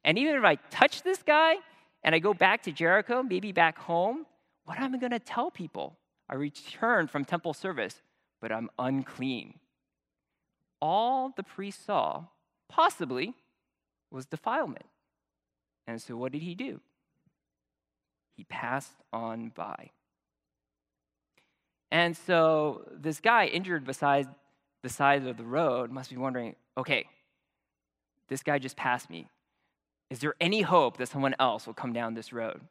And 0.04 0.18
even 0.18 0.36
if 0.36 0.44
I 0.44 0.56
touch 0.56 1.04
this 1.04 1.22
guy 1.22 1.58
and 2.04 2.16
I 2.16 2.20
go 2.20 2.34
back 2.34 2.64
to 2.64 2.72
Jericho, 2.72 3.22
maybe 3.22 3.52
back 3.52 3.78
home, 3.78 4.26
what 4.66 4.80
am 4.80 4.96
I 4.96 4.98
going 4.98 5.12
to 5.12 5.20
tell 5.20 5.52
people? 5.52 5.96
I 6.28 6.34
returned 6.34 7.12
from 7.12 7.26
temple 7.26 7.54
service, 7.54 8.02
but 8.42 8.52
I'm 8.52 8.72
unclean. 8.80 9.60
All 10.82 11.32
the 11.36 11.44
priest 11.44 11.86
saw, 11.86 12.24
possibly, 12.68 13.36
was 14.10 14.26
defilement. 14.26 14.86
And 15.86 16.02
so 16.02 16.18
what 16.18 16.32
did 16.32 16.42
he 16.42 16.56
do? 16.56 16.82
He 18.36 18.46
passed 18.46 18.96
on 19.14 19.50
by. 19.50 19.92
And 21.92 22.18
so 22.18 22.90
this 22.92 23.20
guy 23.20 23.46
injured 23.46 23.86
beside 23.86 24.28
the 24.88 24.94
side 24.94 25.28
of 25.28 25.36
the 25.36 25.44
road 25.44 25.92
must 25.92 26.10
be 26.10 26.16
wondering 26.16 26.56
okay, 26.78 27.08
this 28.30 28.42
guy 28.42 28.58
just 28.58 28.78
passed 28.78 29.10
me. 29.10 29.28
Is 30.10 30.20
there 30.20 30.36
any 30.40 30.62
hope 30.62 30.96
that 30.98 31.10
someone 31.10 31.36
else 31.40 31.68
will 31.68 31.74
come 31.74 31.92
down 31.92 32.14
this 32.14 32.32
road? 32.32 32.62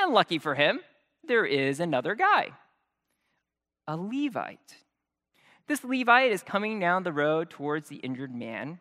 And 0.00 0.12
lucky 0.12 0.38
for 0.38 0.54
him, 0.54 0.80
there 1.26 1.44
is 1.44 1.80
another 1.80 2.14
guy, 2.14 2.50
a 3.88 3.96
Levite. 3.96 4.76
This 5.66 5.82
Levite 5.82 6.30
is 6.30 6.44
coming 6.44 6.78
down 6.78 7.02
the 7.02 7.12
road 7.12 7.50
towards 7.50 7.88
the 7.88 7.96
injured 7.96 8.32
man. 8.32 8.78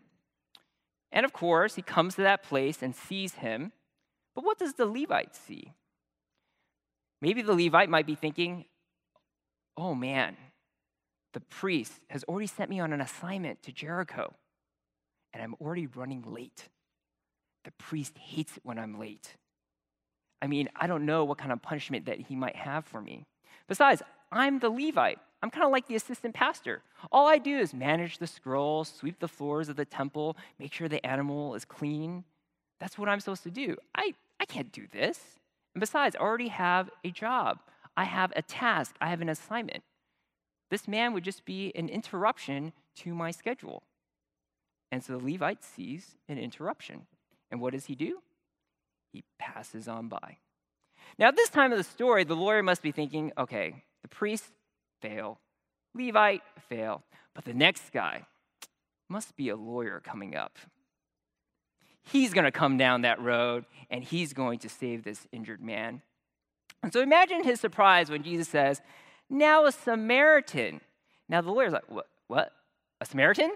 And 1.11 1.25
of 1.25 1.33
course, 1.33 1.73
he 1.73 1.81
comes 1.81 2.13
to 2.15 2.21
that 2.21 2.43
place 2.43 2.83
and 2.83 2.95
sees 2.95 3.35
him. 3.35 3.71
But 4.35 4.43
what 4.43 4.59
does 4.59 4.73
the 4.73 4.85
Levite 4.85 5.35
see? 5.35 5.73
Maybe 7.21 7.41
the 7.41 7.55
Levite 7.55 7.89
might 7.89 8.05
be 8.05 8.13
thinking, 8.13 8.65
oh 9.75 9.95
man, 9.95 10.37
the 11.35 11.41
priest 11.41 11.91
has 12.09 12.23
already 12.23 12.47
sent 12.47 12.69
me 12.69 12.79
on 12.79 12.93
an 12.93 13.01
assignment 13.01 13.61
to 13.61 13.71
Jericho, 13.73 14.33
and 15.33 15.43
I'm 15.43 15.53
already 15.59 15.85
running 15.85 16.23
late. 16.25 16.69
The 17.65 17.71
priest 17.71 18.17
hates 18.17 18.55
it 18.55 18.63
when 18.63 18.79
I'm 18.79 18.97
late. 18.97 19.35
I 20.41 20.47
mean, 20.47 20.69
I 20.77 20.87
don't 20.87 21.05
know 21.05 21.25
what 21.25 21.37
kind 21.37 21.51
of 21.51 21.61
punishment 21.61 22.05
that 22.05 22.21
he 22.21 22.37
might 22.37 22.55
have 22.55 22.85
for 22.85 23.01
me. 23.01 23.25
Besides, 23.67 24.01
I'm 24.31 24.59
the 24.59 24.69
Levite. 24.69 25.19
I'm 25.43 25.49
kind 25.49 25.65
of 25.65 25.73
like 25.73 25.87
the 25.87 25.97
assistant 25.97 26.33
pastor. 26.33 26.81
All 27.11 27.27
I 27.27 27.37
do 27.37 27.57
is 27.57 27.73
manage 27.73 28.17
the 28.17 28.27
scrolls, 28.27 28.87
sweep 28.87 29.19
the 29.19 29.27
floors 29.27 29.67
of 29.67 29.75
the 29.75 29.83
temple, 29.83 30.37
make 30.57 30.71
sure 30.71 30.87
the 30.87 31.05
animal 31.05 31.53
is 31.53 31.65
clean. 31.65 32.23
That's 32.79 32.97
what 32.97 33.09
I'm 33.09 33.19
supposed 33.19 33.43
to 33.43 33.51
do. 33.51 33.75
I, 33.93 34.13
I 34.39 34.45
can't 34.45 34.71
do 34.71 34.87
this. 34.89 35.19
And 35.73 35.81
besides, 35.81 36.15
I 36.15 36.19
already 36.19 36.47
have 36.47 36.89
a 37.03 37.11
job, 37.11 37.59
I 37.97 38.05
have 38.05 38.31
a 38.37 38.41
task, 38.41 38.95
I 39.01 39.09
have 39.09 39.19
an 39.19 39.27
assignment. 39.27 39.83
This 40.69 40.87
man 40.87 41.13
would 41.13 41.23
just 41.23 41.45
be 41.45 41.71
an 41.75 41.89
interruption 41.89 42.73
to 42.97 43.13
my 43.13 43.31
schedule. 43.31 43.83
And 44.91 45.03
so 45.03 45.17
the 45.17 45.31
Levite 45.31 45.63
sees 45.63 46.15
an 46.27 46.37
interruption. 46.37 47.07
And 47.51 47.61
what 47.61 47.73
does 47.73 47.85
he 47.85 47.95
do? 47.95 48.19
He 49.13 49.23
passes 49.37 49.87
on 49.87 50.07
by. 50.07 50.37
Now, 51.17 51.27
at 51.27 51.35
this 51.35 51.49
time 51.49 51.71
of 51.71 51.77
the 51.77 51.83
story, 51.83 52.23
the 52.23 52.35
lawyer 52.35 52.63
must 52.63 52.81
be 52.81 52.91
thinking 52.91 53.31
okay, 53.37 53.83
the 54.01 54.07
priest 54.07 54.45
fail. 55.01 55.39
Levite, 55.93 56.41
fail. 56.67 57.03
But 57.33 57.45
the 57.45 57.53
next 57.53 57.91
guy 57.91 58.25
must 59.09 59.35
be 59.35 59.49
a 59.49 59.55
lawyer 59.55 60.01
coming 60.03 60.35
up. 60.35 60.57
He's 62.03 62.33
going 62.33 62.45
to 62.45 62.51
come 62.51 62.77
down 62.77 63.01
that 63.01 63.21
road 63.21 63.65
and 63.89 64.03
he's 64.03 64.33
going 64.33 64.59
to 64.59 64.69
save 64.69 65.03
this 65.03 65.27
injured 65.31 65.61
man. 65.61 66.01
And 66.83 66.93
so 66.93 67.01
imagine 67.01 67.43
his 67.43 67.59
surprise 67.59 68.09
when 68.09 68.23
Jesus 68.23 68.47
says, 68.47 68.81
Now 69.29 69.65
a 69.65 69.71
Samaritan. 69.71 70.81
Now 71.27 71.41
the 71.41 71.51
lawyer's 71.51 71.73
like, 71.73 71.89
What? 71.89 72.07
what? 72.27 72.51
A 73.01 73.05
Samaritan? 73.05 73.51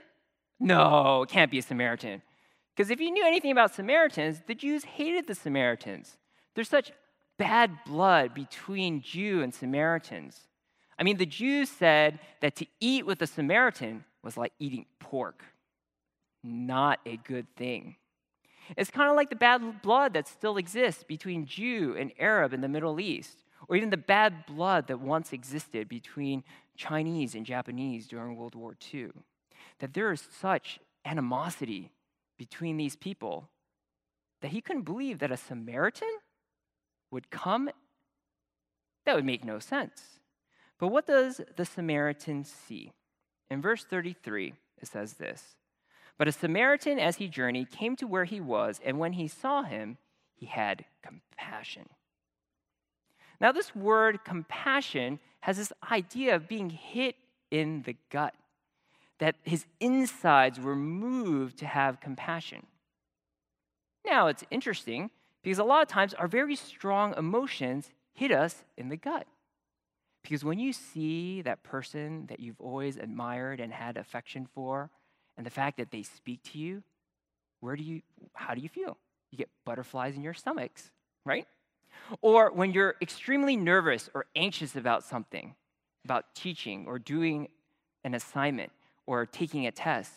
No, 0.60 1.23
it 1.23 1.29
can't 1.29 1.51
be 1.51 1.60
a 1.60 1.62
Samaritan. 1.62 2.21
Because 2.75 2.91
if 2.91 2.99
you 2.99 3.12
knew 3.12 3.25
anything 3.25 3.51
about 3.51 3.73
Samaritans, 3.73 4.41
the 4.47 4.55
Jews 4.55 4.84
hated 4.84 5.27
the 5.27 5.36
Samaritans. 5.36 6.17
There's 6.55 6.69
such 6.69 6.91
bad 7.38 7.71
blood 7.86 8.34
between 8.34 9.01
Jew 9.01 9.41
and 9.41 9.53
Samaritans. 9.53 10.47
I 10.97 11.03
mean, 11.03 11.17
the 11.17 11.25
Jews 11.25 11.69
said 11.69 12.19
that 12.41 12.55
to 12.58 12.65
eat 12.82 13.05
with 13.05 13.21
a 13.21 13.27
Samaritan 13.27 14.03
was 14.23 14.36
like 14.36 14.51
eating 14.60 14.86
pork, 14.99 15.43
not 16.43 16.99
a 17.05 17.15
good 17.17 17.47
thing. 17.55 17.95
It's 18.77 18.91
kind 18.91 19.10
of 19.10 19.15
like 19.15 19.29
the 19.29 19.36
bad 19.36 19.82
blood 19.82 20.13
that 20.13 20.27
still 20.27 20.58
exists 20.58 21.03
between 21.03 21.45
Jew 21.45 21.95
and 21.97 22.12
Arab 22.19 22.53
in 22.53 22.62
the 22.62 22.67
Middle 22.67 22.99
East, 22.99 23.43
or 23.69 23.75
even 23.75 23.91
the 23.91 23.97
bad 23.97 24.45
blood 24.47 24.88
that 24.88 24.99
once 24.99 25.32
existed 25.32 25.88
between 25.88 26.43
Chinese 26.75 27.36
and 27.36 27.45
Japanese 27.45 28.08
during 28.08 28.36
World 28.36 28.55
War 28.55 28.75
II. 28.91 29.10
That 29.79 29.93
there 29.93 30.12
is 30.12 30.27
such 30.39 30.79
animosity 31.05 31.91
between 32.38 32.77
these 32.77 32.95
people 32.95 33.47
that 34.41 34.51
he 34.51 34.62
couldn't 34.62 34.84
believe 34.84 35.19
that 35.19 35.32
a 35.32 35.38
Samaritan 35.38 36.10
would 37.12 37.29
come. 37.29 37.69
That 39.05 39.15
would 39.15 39.25
make 39.25 39.45
no 39.45 39.60
sense. 39.60 40.19
But 40.79 40.88
what 40.88 41.05
does 41.05 41.41
the 41.55 41.65
Samaritan 41.65 42.43
see? 42.45 42.91
In 43.51 43.62
verse 43.62 43.84
33, 43.84 44.53
it 44.82 44.88
says 44.88 45.13
this 45.13 45.55
But 46.17 46.27
a 46.27 46.32
Samaritan, 46.32 46.97
as 46.97 47.17
he 47.17 47.27
journeyed, 47.27 47.69
came 47.69 47.95
to 47.97 48.08
where 48.08 48.25
he 48.25 48.39
was, 48.39 48.79
and 48.84 48.97
when 48.97 49.13
he 49.13 49.27
saw 49.27 49.63
him, 49.63 49.97
he 50.34 50.45
had 50.45 50.86
compassion. 51.03 51.89
Now, 53.41 53.52
this 53.52 53.75
word 53.75 54.23
compassion 54.25 55.19
has 55.41 55.58
this 55.58 55.71
idea 55.91 56.36
of 56.36 56.47
being 56.47 56.69
hit 56.69 57.15
in 57.52 57.84
the 57.84 57.95
gut, 58.12 58.34
that 59.19 59.36
his 59.43 59.65
insides 59.80 60.60
were 60.60 60.75
moved 60.75 61.58
to 61.60 61.65
have 61.65 61.99
compassion. 61.99 62.65
Now, 64.06 64.28
it's 64.28 64.43
interesting 64.52 65.10
because 65.43 65.60
a 65.60 65.63
lot 65.63 65.82
of 65.82 65.88
times 65.88 66.13
our 66.13 66.28
very 66.28 66.56
strong 66.56 67.13
emotions 67.17 67.89
hit 68.13 68.32
us 68.32 68.63
in 68.78 68.89
the 68.89 68.97
gut. 68.97 69.25
Because 70.21 70.43
when 70.43 70.60
you 70.60 70.73
see 70.73 71.41
that 71.43 71.63
person 71.63 72.25
that 72.28 72.39
you've 72.39 72.60
always 72.60 72.97
admired 72.97 73.60
and 73.60 73.71
had 73.71 73.97
affection 73.97 74.47
for, 74.54 74.89
and 75.38 75.45
the 75.45 75.49
fact 75.49 75.78
that 75.78 75.91
they 75.91 76.04
speak 76.04 76.43
to 76.52 76.58
you, 76.58 76.84
where 77.62 77.78
do 77.78 77.84
you, 77.84 78.02
how 78.34 78.54
do 78.54 78.62
you 78.62 78.69
feel? 78.69 78.97
You 79.32 79.38
get 79.38 79.49
butterflies 79.65 80.15
in 80.15 80.21
your 80.21 80.34
stomachs, 80.34 80.91
right? 81.25 81.47
Or 82.21 82.51
when 82.51 82.71
you're 82.71 82.95
extremely 83.01 83.55
nervous 83.55 84.09
or 84.13 84.25
anxious 84.35 84.75
about 84.75 85.03
something, 85.03 85.55
about 86.05 86.33
teaching 86.35 86.85
or 86.88 86.99
doing 86.99 87.47
an 88.03 88.13
assignment 88.13 88.71
or 89.05 89.25
taking 89.25 89.67
a 89.67 89.71
test, 89.71 90.13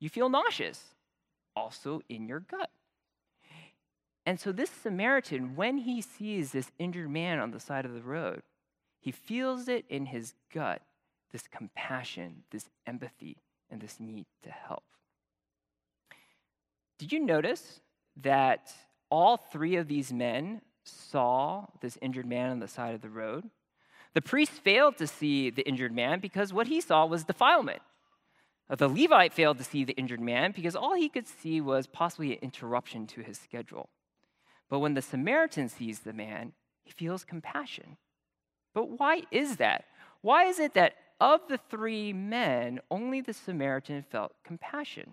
you 0.00 0.08
feel 0.08 0.28
nauseous, 0.28 0.94
also 1.56 2.00
in 2.08 2.26
your 2.26 2.40
gut. 2.40 2.70
And 4.26 4.38
so, 4.38 4.52
this 4.52 4.70
Samaritan, 4.70 5.56
when 5.56 5.78
he 5.78 6.02
sees 6.02 6.52
this 6.52 6.70
injured 6.78 7.10
man 7.10 7.38
on 7.38 7.50
the 7.50 7.60
side 7.60 7.84
of 7.84 7.94
the 7.94 8.02
road, 8.02 8.42
he 9.00 9.10
feels 9.10 9.68
it 9.68 9.84
in 9.88 10.06
his 10.06 10.34
gut 10.52 10.82
this 11.30 11.46
compassion, 11.46 12.42
this 12.50 12.68
empathy, 12.86 13.36
and 13.70 13.80
this 13.80 14.00
need 14.00 14.26
to 14.42 14.50
help. 14.50 14.84
Did 16.98 17.12
you 17.12 17.20
notice 17.20 17.80
that 18.22 18.72
all 19.10 19.36
three 19.36 19.76
of 19.76 19.88
these 19.88 20.12
men 20.12 20.62
saw 20.88 21.66
this 21.80 21.98
injured 22.00 22.26
man 22.26 22.50
on 22.50 22.60
the 22.60 22.68
side 22.68 22.94
of 22.94 23.00
the 23.00 23.10
road? 23.10 23.50
The 24.14 24.22
priest 24.22 24.52
failed 24.52 24.96
to 24.98 25.06
see 25.06 25.50
the 25.50 25.66
injured 25.66 25.92
man 25.92 26.20
because 26.20 26.52
what 26.52 26.68
he 26.68 26.80
saw 26.80 27.06
was 27.06 27.24
defilement. 27.24 27.82
Uh, 28.70 28.74
the 28.74 28.88
Levite 28.88 29.32
failed 29.32 29.58
to 29.58 29.64
see 29.64 29.84
the 29.84 29.94
injured 29.94 30.20
man 30.20 30.52
because 30.52 30.76
all 30.76 30.94
he 30.94 31.08
could 31.08 31.26
see 31.26 31.60
was 31.60 31.86
possibly 31.86 32.32
an 32.32 32.38
interruption 32.42 33.06
to 33.08 33.22
his 33.22 33.38
schedule. 33.38 33.88
But 34.68 34.80
when 34.80 34.94
the 34.94 35.02
Samaritan 35.02 35.68
sees 35.68 36.00
the 36.00 36.12
man, 36.12 36.52
he 36.84 36.90
feels 36.90 37.24
compassion. 37.24 37.96
But 38.74 38.98
why 38.98 39.22
is 39.30 39.56
that? 39.56 39.86
Why 40.20 40.44
is 40.44 40.58
it 40.58 40.74
that 40.74 40.94
of 41.20 41.40
the 41.48 41.58
three 41.58 42.12
men, 42.12 42.80
only 42.90 43.20
the 43.20 43.32
Samaritan 43.32 44.02
felt 44.02 44.32
compassion? 44.44 45.12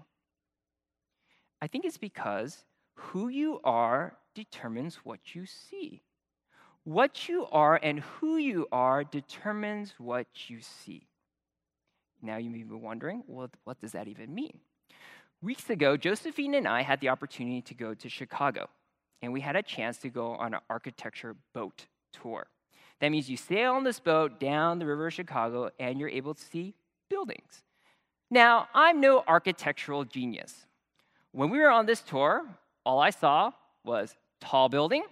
I 1.61 1.67
think 1.67 1.85
it's 1.85 1.97
because 1.97 2.65
who 2.95 3.27
you 3.27 3.59
are 3.63 4.17
determines 4.33 4.95
what 5.03 5.35
you 5.35 5.45
see. 5.45 6.01
What 6.83 7.27
you 7.27 7.47
are 7.51 7.79
and 7.81 7.99
who 7.99 8.37
you 8.37 8.67
are 8.71 9.03
determines 9.03 9.93
what 9.97 10.27
you 10.47 10.59
see. 10.61 11.07
Now 12.21 12.37
you 12.37 12.49
may 12.49 12.63
be 12.63 12.75
wondering, 12.75 13.23
well, 13.27 13.49
what 13.63 13.79
does 13.79 13.93
that 13.93 14.07
even 14.07 14.33
mean? 14.33 14.59
Weeks 15.41 15.69
ago, 15.69 15.97
Josephine 15.97 16.55
and 16.55 16.67
I 16.67 16.81
had 16.81 17.01
the 17.01 17.09
opportunity 17.09 17.61
to 17.61 17.73
go 17.73 17.93
to 17.93 18.09
Chicago, 18.09 18.69
and 19.21 19.33
we 19.33 19.41
had 19.41 19.55
a 19.55 19.61
chance 19.61 19.97
to 19.99 20.09
go 20.09 20.35
on 20.35 20.53
an 20.53 20.61
architecture 20.69 21.35
boat 21.53 21.85
tour. 22.13 22.47
That 22.99 23.09
means 23.11 23.29
you 23.29 23.37
sail 23.37 23.73
on 23.73 23.83
this 23.83 23.99
boat 23.99 24.39
down 24.39 24.79
the 24.79 24.85
river 24.85 25.07
of 25.07 25.13
Chicago 25.13 25.69
and 25.79 25.99
you're 25.99 26.09
able 26.09 26.33
to 26.33 26.41
see 26.41 26.75
buildings. 27.09 27.63
Now, 28.31 28.67
I'm 28.73 29.01
no 29.01 29.23
architectural 29.27 30.05
genius. 30.05 30.65
When 31.31 31.49
we 31.49 31.59
were 31.59 31.69
on 31.69 31.85
this 31.85 32.01
tour, 32.01 32.45
all 32.85 32.99
I 32.99 33.09
saw 33.09 33.51
was 33.83 34.15
tall 34.39 34.69
building, 34.69 35.03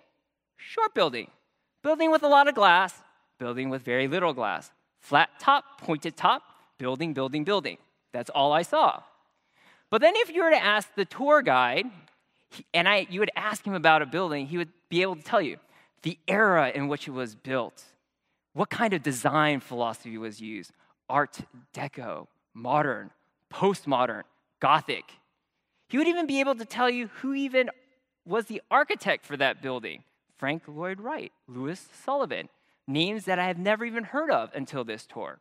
short 0.58 0.94
building, 0.94 1.30
building 1.82 2.12
with 2.12 2.24
a 2.24 2.28
lot 2.28 2.48
of 2.48 2.56
glass, 2.56 2.94
building 3.40 3.70
with 3.70 3.82
very 3.82 4.08
little 4.08 4.34
glass, 4.34 4.72
flat 5.00 5.30
top, 5.40 5.82
pointed 5.82 6.16
top, 6.16 6.44
building, 6.78 7.14
building, 7.14 7.44
building. 7.44 7.78
That's 8.14 8.30
all 8.30 8.52
I 8.52 8.62
saw. 8.62 9.02
But 9.90 10.02
then 10.02 10.14
if 10.18 10.34
you 10.34 10.44
were 10.44 10.50
to 10.52 10.64
ask 10.64 10.94
the 10.96 11.06
tour 11.06 11.42
guide, 11.42 11.86
and 12.74 12.88
I, 12.88 13.08
you 13.10 13.20
would 13.20 13.32
ask 13.36 13.66
him 13.66 13.74
about 13.74 14.02
a 14.02 14.06
building, 14.06 14.48
he 14.48 14.58
would 14.58 14.72
be 14.90 15.02
able 15.02 15.16
to 15.16 15.24
tell 15.24 15.42
you 15.42 15.58
the 16.04 16.18
era 16.28 16.72
in 16.74 16.88
which 16.88 17.08
it 17.08 17.12
was 17.12 17.36
built, 17.36 17.84
what 18.54 18.70
kind 18.70 18.94
of 18.94 19.02
design 19.02 19.60
philosophy 19.60 20.18
was 20.18 20.40
used 20.40 20.72
Art 21.10 21.40
Deco, 21.76 22.28
modern, 22.54 23.12
postmodern, 23.52 24.24
Gothic. 24.60 25.06
He 25.90 25.98
would 25.98 26.08
even 26.08 26.28
be 26.28 26.40
able 26.40 26.56
to 26.56 26.66
tell 26.66 26.90
you 26.90 27.08
who 27.22 27.34
even 27.34 27.70
was 28.26 28.46
the 28.46 28.62
architect 28.72 29.26
for 29.26 29.38
that 29.38 29.62
building 29.62 30.04
Frank 30.38 30.64
Lloyd 30.68 31.00
Wright, 31.00 31.32
Louis 31.48 31.88
Sullivan, 32.04 32.50
names 32.88 33.26
that 33.26 33.40
I 33.40 33.48
have 33.48 33.58
never 33.58 33.86
even 33.86 34.04
heard 34.04 34.30
of 34.30 34.52
until 34.54 34.84
this 34.84 35.06
tour. 35.06 35.40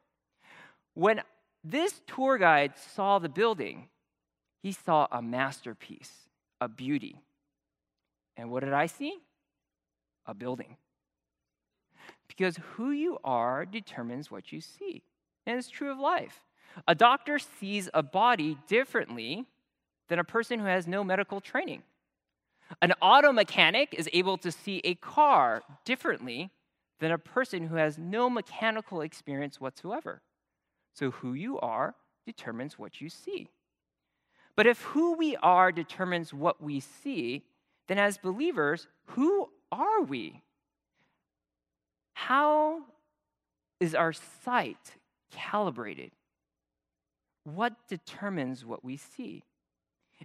When 0.94 1.22
this 1.64 2.00
tour 2.06 2.38
guide 2.38 2.74
saw 2.76 3.18
the 3.18 3.28
building, 3.28 3.88
he 4.62 4.72
saw 4.72 5.08
a 5.10 5.22
masterpiece, 5.22 6.12
a 6.60 6.68
beauty. 6.68 7.20
And 8.36 8.50
what 8.50 8.62
did 8.62 8.72
I 8.72 8.86
see? 8.86 9.18
A 10.26 10.34
building. 10.34 10.76
Because 12.28 12.58
who 12.74 12.90
you 12.90 13.18
are 13.24 13.64
determines 13.64 14.30
what 14.30 14.52
you 14.52 14.60
see. 14.60 15.02
And 15.46 15.58
it's 15.58 15.68
true 15.68 15.90
of 15.90 15.98
life. 15.98 16.40
A 16.86 16.94
doctor 16.94 17.38
sees 17.38 17.90
a 17.92 18.02
body 18.02 18.56
differently 18.68 19.46
than 20.08 20.18
a 20.18 20.24
person 20.24 20.58
who 20.58 20.66
has 20.66 20.86
no 20.86 21.02
medical 21.04 21.40
training. 21.40 21.82
An 22.80 22.92
auto 23.00 23.32
mechanic 23.32 23.94
is 23.96 24.08
able 24.12 24.38
to 24.38 24.50
see 24.50 24.80
a 24.84 24.94
car 24.94 25.62
differently 25.84 26.50
than 27.00 27.10
a 27.10 27.18
person 27.18 27.66
who 27.66 27.76
has 27.76 27.98
no 27.98 28.30
mechanical 28.30 29.00
experience 29.00 29.60
whatsoever. 29.60 30.22
So, 30.94 31.10
who 31.10 31.34
you 31.34 31.58
are 31.58 31.94
determines 32.26 32.78
what 32.78 33.00
you 33.00 33.08
see. 33.08 33.48
But 34.54 34.66
if 34.66 34.82
who 34.82 35.14
we 35.16 35.36
are 35.36 35.72
determines 35.72 36.32
what 36.32 36.62
we 36.62 36.80
see, 36.80 37.42
then 37.88 37.98
as 37.98 38.18
believers, 38.18 38.86
who 39.06 39.48
are 39.70 40.02
we? 40.02 40.42
How 42.12 42.82
is 43.80 43.94
our 43.94 44.12
sight 44.12 44.96
calibrated? 45.32 46.12
What 47.44 47.72
determines 47.88 48.64
what 48.64 48.84
we 48.84 48.96
see? 48.96 49.42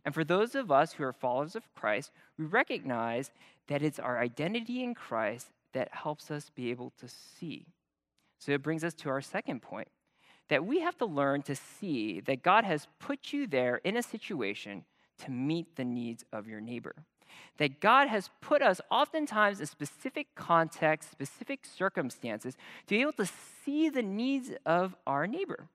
And 0.05 0.13
for 0.13 0.23
those 0.23 0.55
of 0.55 0.71
us 0.71 0.93
who 0.93 1.03
are 1.03 1.13
followers 1.13 1.55
of 1.55 1.73
Christ, 1.75 2.11
we 2.37 2.45
recognize 2.45 3.31
that 3.67 3.81
it's 3.81 3.99
our 3.99 4.19
identity 4.19 4.83
in 4.83 4.93
Christ 4.93 5.47
that 5.73 5.89
helps 5.91 6.31
us 6.31 6.49
be 6.49 6.69
able 6.71 6.93
to 6.99 7.07
see. 7.07 7.65
So 8.39 8.51
it 8.51 8.63
brings 8.63 8.83
us 8.83 8.93
to 8.95 9.09
our 9.09 9.21
second 9.21 9.61
point 9.61 9.87
that 10.49 10.65
we 10.65 10.79
have 10.79 10.97
to 10.97 11.05
learn 11.05 11.41
to 11.43 11.55
see 11.55 12.21
that 12.21 12.41
God 12.43 12.63
has 12.63 12.87
put 12.99 13.33
you 13.33 13.47
there 13.47 13.77
in 13.83 13.97
a 13.97 14.03
situation 14.03 14.85
to 15.19 15.31
meet 15.31 15.75
the 15.75 15.83
needs 15.83 16.23
of 16.31 16.47
your 16.47 16.61
neighbor. 16.61 16.95
That 17.57 17.81
God 17.81 18.07
has 18.07 18.29
put 18.39 18.61
us 18.61 18.79
oftentimes 18.89 19.59
in 19.59 19.65
specific 19.65 20.27
contexts, 20.35 21.11
specific 21.11 21.65
circumstances, 21.65 22.55
to 22.85 22.95
be 22.95 23.01
able 23.01 23.13
to 23.13 23.27
see 23.65 23.89
the 23.89 24.01
needs 24.01 24.51
of 24.65 24.95
our 25.05 25.27
neighbor. 25.27 25.67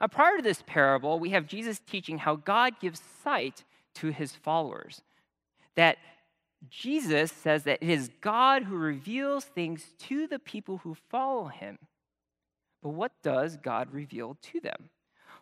Now, 0.00 0.08
prior 0.08 0.36
to 0.36 0.42
this 0.42 0.62
parable, 0.66 1.18
we 1.18 1.30
have 1.30 1.46
Jesus 1.46 1.80
teaching 1.86 2.18
how 2.18 2.36
God 2.36 2.74
gives 2.80 3.00
sight 3.22 3.64
to 3.96 4.08
his 4.08 4.32
followers. 4.32 5.02
That 5.74 5.98
Jesus 6.70 7.32
says 7.32 7.64
that 7.64 7.82
it 7.82 7.88
is 7.88 8.10
God 8.20 8.64
who 8.64 8.76
reveals 8.76 9.44
things 9.44 9.84
to 10.00 10.26
the 10.26 10.38
people 10.38 10.78
who 10.78 10.96
follow 11.10 11.46
him. 11.46 11.78
But 12.82 12.90
what 12.90 13.12
does 13.22 13.56
God 13.56 13.92
reveal 13.92 14.36
to 14.52 14.60
them? 14.60 14.90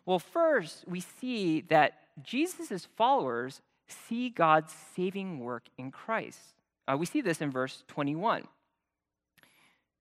Well, 0.05 0.19
first, 0.19 0.85
we 0.87 0.99
see 0.99 1.61
that 1.61 1.93
Jesus' 2.23 2.87
followers 2.95 3.61
see 3.87 4.29
God's 4.29 4.73
saving 4.95 5.39
work 5.39 5.63
in 5.77 5.91
Christ. 5.91 6.39
Uh, 6.87 6.97
we 6.97 7.05
see 7.05 7.21
this 7.21 7.41
in 7.41 7.51
verse 7.51 7.83
21 7.87 8.47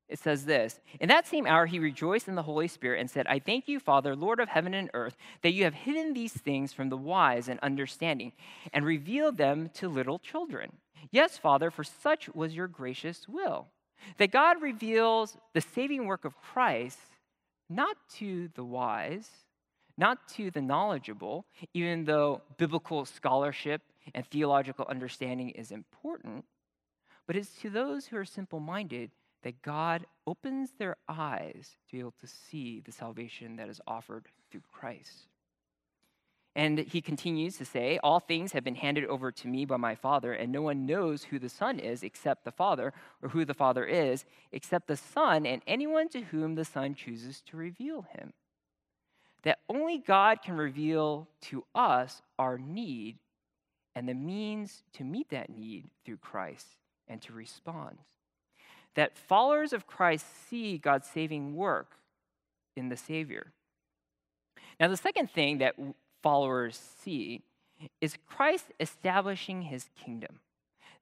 it 0.08 0.18
says 0.18 0.44
this 0.44 0.80
In 1.00 1.08
that 1.08 1.26
same 1.26 1.46
hour, 1.46 1.66
he 1.66 1.78
rejoiced 1.78 2.28
in 2.28 2.34
the 2.34 2.42
Holy 2.42 2.68
Spirit 2.68 3.00
and 3.00 3.10
said, 3.10 3.26
I 3.26 3.38
thank 3.38 3.68
you, 3.68 3.80
Father, 3.80 4.14
Lord 4.14 4.40
of 4.40 4.48
heaven 4.48 4.74
and 4.74 4.90
earth, 4.94 5.16
that 5.42 5.52
you 5.52 5.64
have 5.64 5.74
hidden 5.74 6.12
these 6.12 6.32
things 6.32 6.72
from 6.72 6.88
the 6.88 6.96
wise 6.96 7.48
and 7.48 7.58
understanding 7.60 8.32
and 8.72 8.84
revealed 8.84 9.36
them 9.36 9.70
to 9.74 9.88
little 9.88 10.18
children. 10.18 10.72
Yes, 11.10 11.38
Father, 11.38 11.70
for 11.70 11.84
such 11.84 12.28
was 12.34 12.54
your 12.54 12.68
gracious 12.68 13.28
will. 13.28 13.68
That 14.18 14.30
God 14.30 14.60
reveals 14.60 15.36
the 15.54 15.60
saving 15.60 16.06
work 16.06 16.24
of 16.24 16.36
Christ 16.36 16.98
not 17.70 17.96
to 18.16 18.48
the 18.54 18.64
wise, 18.64 19.28
not 19.96 20.28
to 20.28 20.50
the 20.50 20.60
knowledgeable, 20.60 21.46
even 21.72 22.04
though 22.04 22.42
biblical 22.58 23.04
scholarship 23.04 23.80
and 24.14 24.26
theological 24.26 24.84
understanding 24.88 25.50
is 25.50 25.70
important, 25.70 26.44
but 27.26 27.36
it's 27.36 27.56
to 27.62 27.70
those 27.70 28.06
who 28.06 28.16
are 28.16 28.24
simple 28.24 28.60
minded 28.60 29.10
that 29.44 29.62
God 29.62 30.06
opens 30.26 30.70
their 30.78 30.96
eyes 31.06 31.76
to 31.86 31.92
be 31.92 32.00
able 32.00 32.14
to 32.20 32.26
see 32.26 32.80
the 32.80 32.92
salvation 32.92 33.56
that 33.56 33.68
is 33.68 33.80
offered 33.86 34.26
through 34.50 34.62
Christ. 34.72 35.28
And 36.56 36.78
he 36.78 37.02
continues 37.02 37.58
to 37.58 37.64
say, 37.64 37.98
All 38.02 38.20
things 38.20 38.52
have 38.52 38.64
been 38.64 38.74
handed 38.76 39.04
over 39.04 39.30
to 39.32 39.48
me 39.48 39.66
by 39.66 39.76
my 39.76 39.94
Father, 39.94 40.32
and 40.32 40.50
no 40.50 40.62
one 40.62 40.86
knows 40.86 41.24
who 41.24 41.38
the 41.38 41.48
Son 41.48 41.78
is 41.78 42.02
except 42.02 42.44
the 42.44 42.52
Father, 42.52 42.94
or 43.22 43.28
who 43.28 43.44
the 43.44 43.54
Father 43.54 43.84
is 43.84 44.24
except 44.50 44.86
the 44.86 44.96
Son, 44.96 45.44
and 45.46 45.62
anyone 45.66 46.08
to 46.08 46.22
whom 46.22 46.54
the 46.54 46.64
Son 46.64 46.94
chooses 46.94 47.42
to 47.42 47.56
reveal 47.56 48.06
him. 48.16 48.32
That 49.42 49.58
only 49.68 49.98
God 49.98 50.40
can 50.42 50.56
reveal 50.56 51.28
to 51.42 51.64
us 51.74 52.22
our 52.38 52.56
need 52.56 53.18
and 53.94 54.08
the 54.08 54.14
means 54.14 54.84
to 54.94 55.04
meet 55.04 55.28
that 55.30 55.50
need 55.50 55.90
through 56.04 56.16
Christ 56.16 56.66
and 57.08 57.20
to 57.22 57.32
respond 57.34 57.98
that 58.94 59.16
followers 59.16 59.72
of 59.72 59.86
Christ 59.86 60.26
see 60.48 60.78
God's 60.78 61.08
saving 61.08 61.54
work 61.54 61.96
in 62.76 62.88
the 62.88 62.96
Savior. 62.96 63.52
Now, 64.78 64.88
the 64.88 64.96
second 64.96 65.30
thing 65.30 65.58
that 65.58 65.76
followers 66.22 66.80
see 67.02 67.42
is 68.00 68.16
Christ 68.26 68.66
establishing 68.80 69.62
his 69.62 69.86
kingdom, 70.04 70.40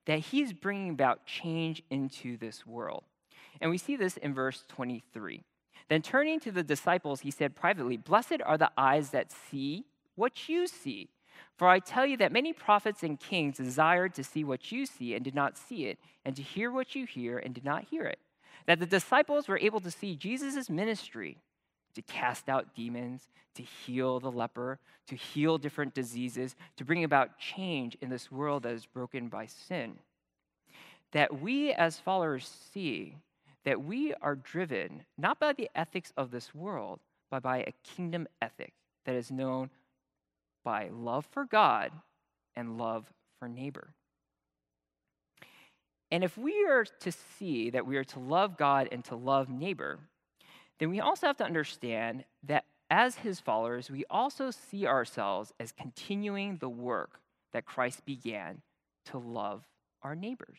that 0.06 0.18
he's 0.18 0.52
bringing 0.52 0.90
about 0.90 1.26
change 1.26 1.82
into 1.90 2.36
this 2.36 2.66
world. 2.66 3.04
And 3.60 3.70
we 3.70 3.78
see 3.78 3.96
this 3.96 4.16
in 4.16 4.34
verse 4.34 4.64
23. 4.68 5.42
Then 5.88 6.02
turning 6.02 6.40
to 6.40 6.52
the 6.52 6.62
disciples, 6.62 7.20
he 7.20 7.30
said 7.30 7.54
privately, 7.54 7.96
Blessed 7.96 8.40
are 8.44 8.58
the 8.58 8.72
eyes 8.76 9.10
that 9.10 9.32
see 9.32 9.84
what 10.14 10.48
you 10.48 10.66
see. 10.66 11.08
For 11.56 11.68
I 11.68 11.78
tell 11.78 12.06
you 12.06 12.16
that 12.18 12.32
many 12.32 12.52
prophets 12.52 13.02
and 13.02 13.18
kings 13.18 13.56
desired 13.56 14.14
to 14.14 14.24
see 14.24 14.44
what 14.44 14.72
you 14.72 14.86
see 14.86 15.14
and 15.14 15.24
did 15.24 15.34
not 15.34 15.56
see 15.56 15.86
it, 15.86 15.98
and 16.24 16.34
to 16.36 16.42
hear 16.42 16.70
what 16.70 16.94
you 16.94 17.06
hear 17.06 17.38
and 17.38 17.54
did 17.54 17.64
not 17.64 17.84
hear 17.84 18.04
it. 18.04 18.18
That 18.66 18.78
the 18.78 18.86
disciples 18.86 19.48
were 19.48 19.58
able 19.58 19.80
to 19.80 19.90
see 19.90 20.16
Jesus' 20.16 20.70
ministry 20.70 21.38
to 21.94 22.02
cast 22.02 22.48
out 22.48 22.74
demons, 22.74 23.28
to 23.54 23.62
heal 23.62 24.18
the 24.18 24.30
leper, 24.30 24.78
to 25.08 25.14
heal 25.14 25.58
different 25.58 25.94
diseases, 25.94 26.56
to 26.76 26.84
bring 26.84 27.04
about 27.04 27.38
change 27.38 27.96
in 28.00 28.08
this 28.08 28.30
world 28.30 28.62
that 28.62 28.72
is 28.72 28.86
broken 28.86 29.28
by 29.28 29.46
sin. 29.46 29.98
That 31.12 31.40
we 31.40 31.72
as 31.72 31.98
followers 31.98 32.50
see 32.72 33.16
that 33.64 33.84
we 33.84 34.14
are 34.14 34.34
driven 34.34 35.04
not 35.18 35.38
by 35.38 35.52
the 35.52 35.70
ethics 35.74 36.12
of 36.16 36.30
this 36.30 36.54
world, 36.54 37.00
but 37.30 37.42
by 37.42 37.58
a 37.58 37.74
kingdom 37.84 38.26
ethic 38.40 38.72
that 39.04 39.14
is 39.14 39.30
known 39.30 39.70
by 40.64 40.88
love 40.92 41.26
for 41.30 41.44
God 41.44 41.92
and 42.56 42.78
love 42.78 43.10
for 43.38 43.48
neighbor. 43.48 43.94
And 46.10 46.22
if 46.22 46.36
we 46.36 46.66
are 46.66 46.84
to 47.00 47.12
see 47.12 47.70
that 47.70 47.86
we 47.86 47.96
are 47.96 48.04
to 48.04 48.18
love 48.18 48.58
God 48.58 48.88
and 48.92 49.04
to 49.06 49.16
love 49.16 49.48
neighbor, 49.48 49.98
then 50.78 50.90
we 50.90 51.00
also 51.00 51.26
have 51.26 51.38
to 51.38 51.44
understand 51.44 52.24
that 52.42 52.64
as 52.90 53.16
his 53.16 53.40
followers, 53.40 53.90
we 53.90 54.04
also 54.10 54.50
see 54.50 54.86
ourselves 54.86 55.52
as 55.58 55.72
continuing 55.72 56.58
the 56.58 56.68
work 56.68 57.20
that 57.54 57.64
Christ 57.64 58.04
began 58.04 58.60
to 59.06 59.18
love 59.18 59.64
our 60.02 60.14
neighbors. 60.14 60.58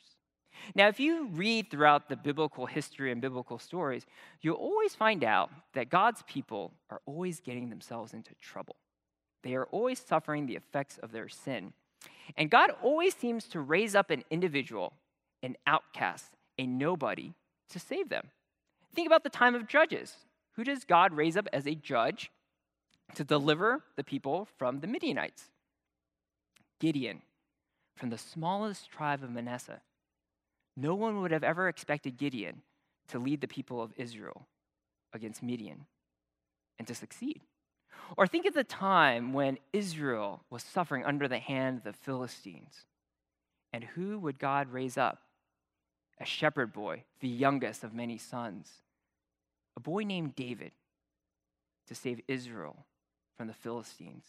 Now, 0.75 0.87
if 0.87 0.99
you 0.99 1.27
read 1.27 1.69
throughout 1.69 2.09
the 2.09 2.15
biblical 2.15 2.65
history 2.65 3.11
and 3.11 3.21
biblical 3.21 3.59
stories, 3.59 4.05
you'll 4.41 4.55
always 4.55 4.95
find 4.95 5.23
out 5.23 5.51
that 5.73 5.89
God's 5.89 6.23
people 6.23 6.73
are 6.89 7.01
always 7.05 7.39
getting 7.39 7.69
themselves 7.69 8.13
into 8.13 8.33
trouble. 8.41 8.77
They 9.43 9.55
are 9.55 9.65
always 9.65 9.99
suffering 9.99 10.45
the 10.45 10.55
effects 10.55 10.97
of 10.97 11.11
their 11.11 11.29
sin. 11.29 11.73
And 12.37 12.49
God 12.49 12.71
always 12.81 13.15
seems 13.15 13.45
to 13.49 13.59
raise 13.59 13.95
up 13.95 14.09
an 14.09 14.23
individual, 14.29 14.93
an 15.41 15.57
outcast, 15.67 16.31
a 16.57 16.65
nobody, 16.65 17.33
to 17.69 17.79
save 17.79 18.09
them. 18.09 18.29
Think 18.93 19.07
about 19.07 19.23
the 19.23 19.29
time 19.29 19.55
of 19.55 19.67
judges. 19.67 20.15
Who 20.55 20.63
does 20.63 20.83
God 20.83 21.13
raise 21.13 21.35
up 21.35 21.47
as 21.51 21.67
a 21.67 21.75
judge 21.75 22.31
to 23.15 23.23
deliver 23.23 23.83
the 23.95 24.03
people 24.03 24.47
from 24.57 24.79
the 24.79 24.87
Midianites? 24.87 25.49
Gideon, 26.79 27.21
from 27.95 28.09
the 28.09 28.17
smallest 28.17 28.89
tribe 28.91 29.23
of 29.23 29.31
Manasseh. 29.31 29.81
No 30.75 30.95
one 30.95 31.21
would 31.21 31.31
have 31.31 31.43
ever 31.43 31.67
expected 31.67 32.17
Gideon 32.17 32.61
to 33.09 33.19
lead 33.19 33.41
the 33.41 33.47
people 33.47 33.81
of 33.81 33.93
Israel 33.97 34.47
against 35.13 35.43
Midian 35.43 35.85
and 36.79 36.87
to 36.87 36.95
succeed. 36.95 37.41
Or 38.17 38.27
think 38.27 38.45
of 38.45 38.53
the 38.53 38.63
time 38.63 39.33
when 39.33 39.57
Israel 39.71 40.43
was 40.49 40.63
suffering 40.63 41.05
under 41.05 41.27
the 41.27 41.39
hand 41.39 41.79
of 41.79 41.83
the 41.83 41.93
Philistines. 41.93 42.85
And 43.71 43.83
who 43.83 44.19
would 44.19 44.39
God 44.39 44.71
raise 44.71 44.97
up? 44.97 45.19
A 46.19 46.25
shepherd 46.25 46.71
boy, 46.71 47.03
the 47.21 47.27
youngest 47.27 47.83
of 47.83 47.93
many 47.93 48.17
sons, 48.17 48.69
a 49.75 49.79
boy 49.79 50.03
named 50.03 50.35
David 50.35 50.71
to 51.87 51.95
save 51.95 52.21
Israel 52.27 52.85
from 53.35 53.47
the 53.47 53.53
Philistines, 53.53 54.25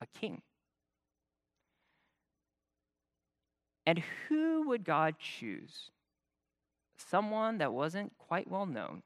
a 0.00 0.06
king. 0.18 0.40
And 3.86 4.02
who 4.28 4.66
would 4.68 4.84
God 4.84 5.16
choose? 5.18 5.90
Someone 6.96 7.58
that 7.58 7.72
wasn't 7.72 8.16
quite 8.18 8.50
well 8.50 8.66
known, 8.66 9.02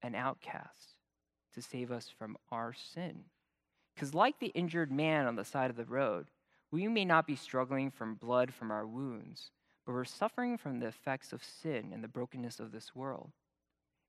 an 0.00 0.14
outcast, 0.14 0.89
to 1.60 1.68
save 1.68 1.90
us 1.90 2.08
from 2.18 2.36
our 2.50 2.72
sin. 2.72 3.24
Because, 3.94 4.14
like 4.14 4.38
the 4.38 4.48
injured 4.48 4.90
man 4.90 5.26
on 5.26 5.36
the 5.36 5.44
side 5.44 5.70
of 5.70 5.76
the 5.76 5.84
road, 5.84 6.26
we 6.70 6.86
may 6.88 7.04
not 7.04 7.26
be 7.26 7.36
struggling 7.36 7.90
from 7.90 8.14
blood 8.14 8.54
from 8.54 8.70
our 8.70 8.86
wounds, 8.86 9.50
but 9.84 9.92
we're 9.92 10.04
suffering 10.04 10.56
from 10.56 10.78
the 10.78 10.86
effects 10.86 11.32
of 11.32 11.42
sin 11.44 11.90
and 11.92 12.02
the 12.02 12.08
brokenness 12.08 12.60
of 12.60 12.72
this 12.72 12.94
world. 12.94 13.32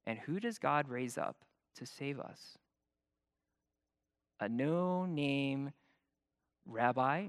And 0.06 0.20
who 0.20 0.40
does 0.40 0.60
God 0.60 0.90
raise 0.90 1.18
up 1.18 1.38
to 1.76 1.86
save 1.86 2.20
us? 2.20 2.58
A 4.40 4.50
no 4.50 5.06
name 5.06 5.72
rabbi 6.66 7.28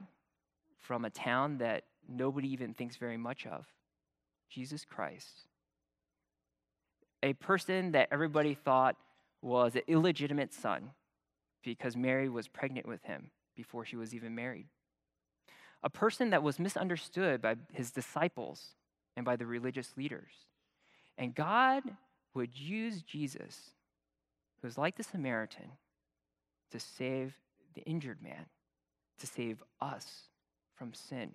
from 0.78 1.04
a 1.04 1.10
town 1.10 1.58
that 1.58 1.84
nobody 2.08 2.52
even 2.52 2.74
thinks 2.74 2.96
very 2.96 3.16
much 3.16 3.46
of 3.46 3.66
Jesus 4.50 4.84
Christ. 4.84 5.48
A 7.22 7.32
person 7.34 7.92
that 7.92 8.08
everybody 8.10 8.54
thought 8.54 8.96
was 9.42 9.74
an 9.74 9.82
illegitimate 9.86 10.54
son 10.54 10.92
because 11.62 11.96
Mary 11.96 12.28
was 12.28 12.48
pregnant 12.48 12.86
with 12.86 13.02
him 13.02 13.30
before 13.56 13.84
she 13.84 13.96
was 13.96 14.14
even 14.14 14.34
married. 14.34 14.68
A 15.82 15.90
person 15.90 16.30
that 16.30 16.42
was 16.42 16.58
misunderstood 16.58 17.42
by 17.42 17.56
his 17.72 17.90
disciples 17.90 18.76
and 19.16 19.26
by 19.26 19.36
the 19.36 19.46
religious 19.46 19.96
leaders. 19.96 20.32
And 21.18 21.34
God 21.34 21.82
would 22.34 22.58
use 22.58 23.02
Jesus, 23.02 23.72
who 24.60 24.68
was 24.68 24.78
like 24.78 24.96
the 24.96 25.02
Samaritan, 25.02 25.72
to 26.70 26.80
save 26.80 27.34
the 27.74 27.82
injured 27.82 28.22
man, 28.22 28.46
to 29.18 29.26
save 29.26 29.62
us 29.80 30.28
from 30.76 30.94
sin. 30.94 31.30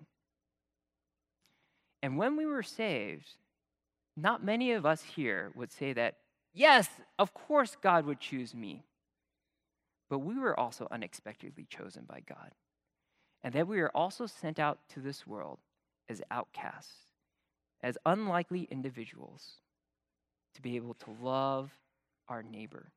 And 2.01 2.17
when 2.17 2.37
we 2.37 2.45
were 2.45 2.63
saved, 2.63 3.35
not 4.15 4.43
many 4.43 4.71
of 4.71 4.85
us 4.85 5.03
here 5.03 5.51
would 5.55 5.71
say 5.71 5.93
that, 5.93 6.15
yes, 6.53 6.89
of 7.17 7.33
course 7.33 7.77
God 7.81 8.05
would 8.05 8.19
choose 8.19 8.53
me. 8.53 8.83
But 10.09 10.19
we 10.19 10.39
were 10.39 10.57
also 10.57 10.87
unexpectedly 10.89 11.65
chosen 11.69 12.05
by 12.07 12.21
God. 12.27 12.51
And 13.43 13.53
that 13.53 13.67
we 13.67 13.79
are 13.81 13.91
also 13.93 14.25
sent 14.25 14.59
out 14.59 14.79
to 14.93 14.99
this 14.99 15.27
world 15.27 15.59
as 16.09 16.21
outcasts, 16.31 17.07
as 17.81 17.97
unlikely 18.05 18.67
individuals, 18.71 19.57
to 20.55 20.61
be 20.61 20.75
able 20.75 20.95
to 20.95 21.15
love 21.21 21.71
our 22.27 22.41
neighbor. 22.41 22.91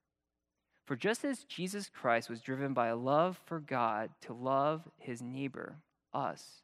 For 0.86 0.96
just 0.96 1.24
as 1.24 1.44
Jesus 1.44 1.88
Christ 1.88 2.30
was 2.30 2.40
driven 2.40 2.72
by 2.72 2.88
a 2.88 2.96
love 2.96 3.40
for 3.44 3.60
God 3.60 4.10
to 4.22 4.32
love 4.32 4.88
his 4.98 5.20
neighbor, 5.22 5.76
us, 6.12 6.62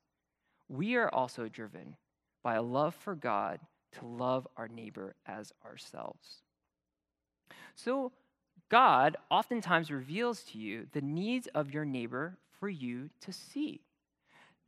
we 0.68 0.96
are 0.96 1.12
also 1.12 1.48
driven 1.48 1.96
by 2.42 2.54
a 2.54 2.62
love 2.62 2.94
for 2.94 3.14
God 3.14 3.60
to 3.92 4.06
love 4.06 4.48
our 4.56 4.68
neighbor 4.68 5.14
as 5.26 5.52
ourselves. 5.64 6.42
So, 7.74 8.12
God 8.68 9.16
oftentimes 9.30 9.90
reveals 9.90 10.42
to 10.44 10.58
you 10.58 10.86
the 10.92 11.00
needs 11.00 11.46
of 11.54 11.72
your 11.72 11.84
neighbor 11.84 12.38
for 12.58 12.68
you 12.68 13.10
to 13.20 13.32
see. 13.32 13.80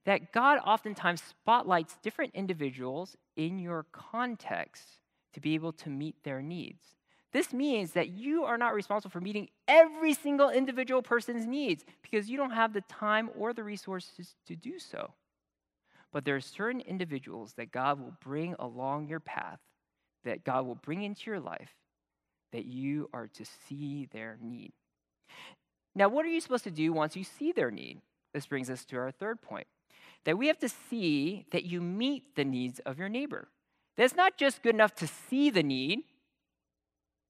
That 0.04 0.32
God 0.32 0.60
oftentimes 0.64 1.22
spotlights 1.22 1.98
different 2.02 2.34
individuals 2.34 3.16
in 3.36 3.58
your 3.58 3.86
context 3.92 4.84
to 5.34 5.40
be 5.40 5.54
able 5.54 5.72
to 5.72 5.90
meet 5.90 6.22
their 6.22 6.40
needs. 6.40 6.82
This 7.32 7.52
means 7.52 7.92
that 7.92 8.08
you 8.08 8.44
are 8.44 8.56
not 8.56 8.74
responsible 8.74 9.10
for 9.10 9.20
meeting 9.20 9.48
every 9.66 10.14
single 10.14 10.48
individual 10.48 11.02
person's 11.02 11.46
needs 11.46 11.84
because 12.02 12.30
you 12.30 12.38
don't 12.38 12.52
have 12.52 12.72
the 12.72 12.80
time 12.82 13.28
or 13.36 13.52
the 13.52 13.64
resources 13.64 14.34
to 14.46 14.56
do 14.56 14.78
so. 14.78 15.12
But 16.10 16.24
there 16.24 16.36
are 16.36 16.40
certain 16.40 16.80
individuals 16.80 17.52
that 17.54 17.70
God 17.70 18.00
will 18.00 18.14
bring 18.22 18.54
along 18.58 19.08
your 19.08 19.20
path, 19.20 19.60
that 20.24 20.42
God 20.42 20.64
will 20.66 20.76
bring 20.76 21.02
into 21.02 21.30
your 21.30 21.40
life, 21.40 21.74
that 22.52 22.66
you 22.66 23.08
are 23.12 23.26
to 23.28 23.44
see 23.66 24.08
their 24.12 24.38
need. 24.40 24.72
Now, 25.94 26.08
what 26.08 26.24
are 26.24 26.28
you 26.28 26.40
supposed 26.40 26.64
to 26.64 26.70
do 26.70 26.92
once 26.92 27.16
you 27.16 27.24
see 27.24 27.52
their 27.52 27.70
need? 27.70 28.00
This 28.32 28.46
brings 28.46 28.70
us 28.70 28.84
to 28.86 28.96
our 28.96 29.10
third 29.10 29.42
point 29.42 29.66
that 30.24 30.36
we 30.36 30.48
have 30.48 30.58
to 30.58 30.68
see 30.68 31.46
that 31.52 31.64
you 31.64 31.80
meet 31.80 32.34
the 32.34 32.44
needs 32.44 32.80
of 32.80 32.98
your 32.98 33.08
neighbor. 33.08 33.48
That's 33.96 34.16
not 34.16 34.36
just 34.36 34.62
good 34.62 34.74
enough 34.74 34.94
to 34.96 35.06
see 35.06 35.48
the 35.48 35.62
need, 35.62 36.00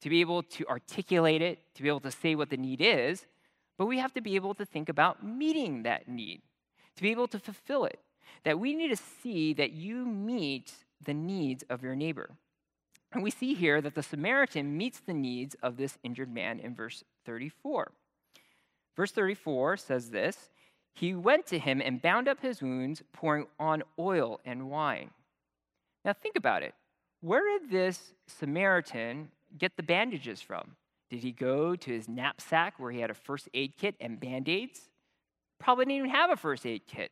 to 0.02 0.08
be 0.08 0.20
able 0.20 0.42
to 0.42 0.66
articulate 0.66 1.42
it, 1.42 1.60
to 1.74 1.82
be 1.82 1.88
able 1.88 2.00
to 2.00 2.10
say 2.10 2.34
what 2.34 2.50
the 2.50 2.56
need 2.56 2.80
is, 2.80 3.26
but 3.76 3.86
we 3.86 3.98
have 3.98 4.12
to 4.14 4.20
be 4.20 4.34
able 4.36 4.54
to 4.54 4.64
think 4.64 4.88
about 4.88 5.24
meeting 5.24 5.84
that 5.84 6.08
need, 6.08 6.42
to 6.96 7.02
be 7.02 7.10
able 7.10 7.28
to 7.28 7.38
fulfill 7.38 7.84
it 7.84 8.00
that 8.44 8.58
we 8.58 8.74
need 8.74 8.88
to 8.88 8.96
see 8.96 9.52
that 9.54 9.72
you 9.72 10.04
meet 10.06 10.72
the 11.04 11.14
needs 11.14 11.64
of 11.68 11.82
your 11.82 11.94
neighbor. 11.94 12.30
And 13.12 13.22
we 13.22 13.30
see 13.30 13.54
here 13.54 13.80
that 13.80 13.94
the 13.94 14.02
Samaritan 14.02 14.76
meets 14.76 15.00
the 15.00 15.14
needs 15.14 15.56
of 15.62 15.76
this 15.76 15.98
injured 16.02 16.32
man 16.32 16.60
in 16.60 16.74
verse 16.74 17.04
34. 17.24 17.92
Verse 18.96 19.12
34 19.12 19.76
says 19.78 20.10
this 20.10 20.50
He 20.94 21.14
went 21.14 21.46
to 21.46 21.58
him 21.58 21.80
and 21.82 22.02
bound 22.02 22.28
up 22.28 22.40
his 22.40 22.60
wounds, 22.60 23.02
pouring 23.12 23.46
on 23.58 23.82
oil 23.98 24.40
and 24.44 24.68
wine. 24.68 25.10
Now 26.04 26.12
think 26.12 26.36
about 26.36 26.62
it. 26.62 26.74
Where 27.20 27.58
did 27.58 27.70
this 27.70 28.14
Samaritan 28.26 29.30
get 29.56 29.76
the 29.76 29.82
bandages 29.82 30.40
from? 30.40 30.76
Did 31.10 31.20
he 31.20 31.32
go 31.32 31.74
to 31.74 31.90
his 31.90 32.08
knapsack 32.08 32.74
where 32.78 32.92
he 32.92 33.00
had 33.00 33.10
a 33.10 33.14
first 33.14 33.48
aid 33.54 33.74
kit 33.78 33.94
and 34.00 34.20
band 34.20 34.48
aids? 34.48 34.90
Probably 35.58 35.86
didn't 35.86 35.98
even 35.98 36.10
have 36.10 36.30
a 36.30 36.36
first 36.36 36.66
aid 36.66 36.82
kit. 36.86 37.10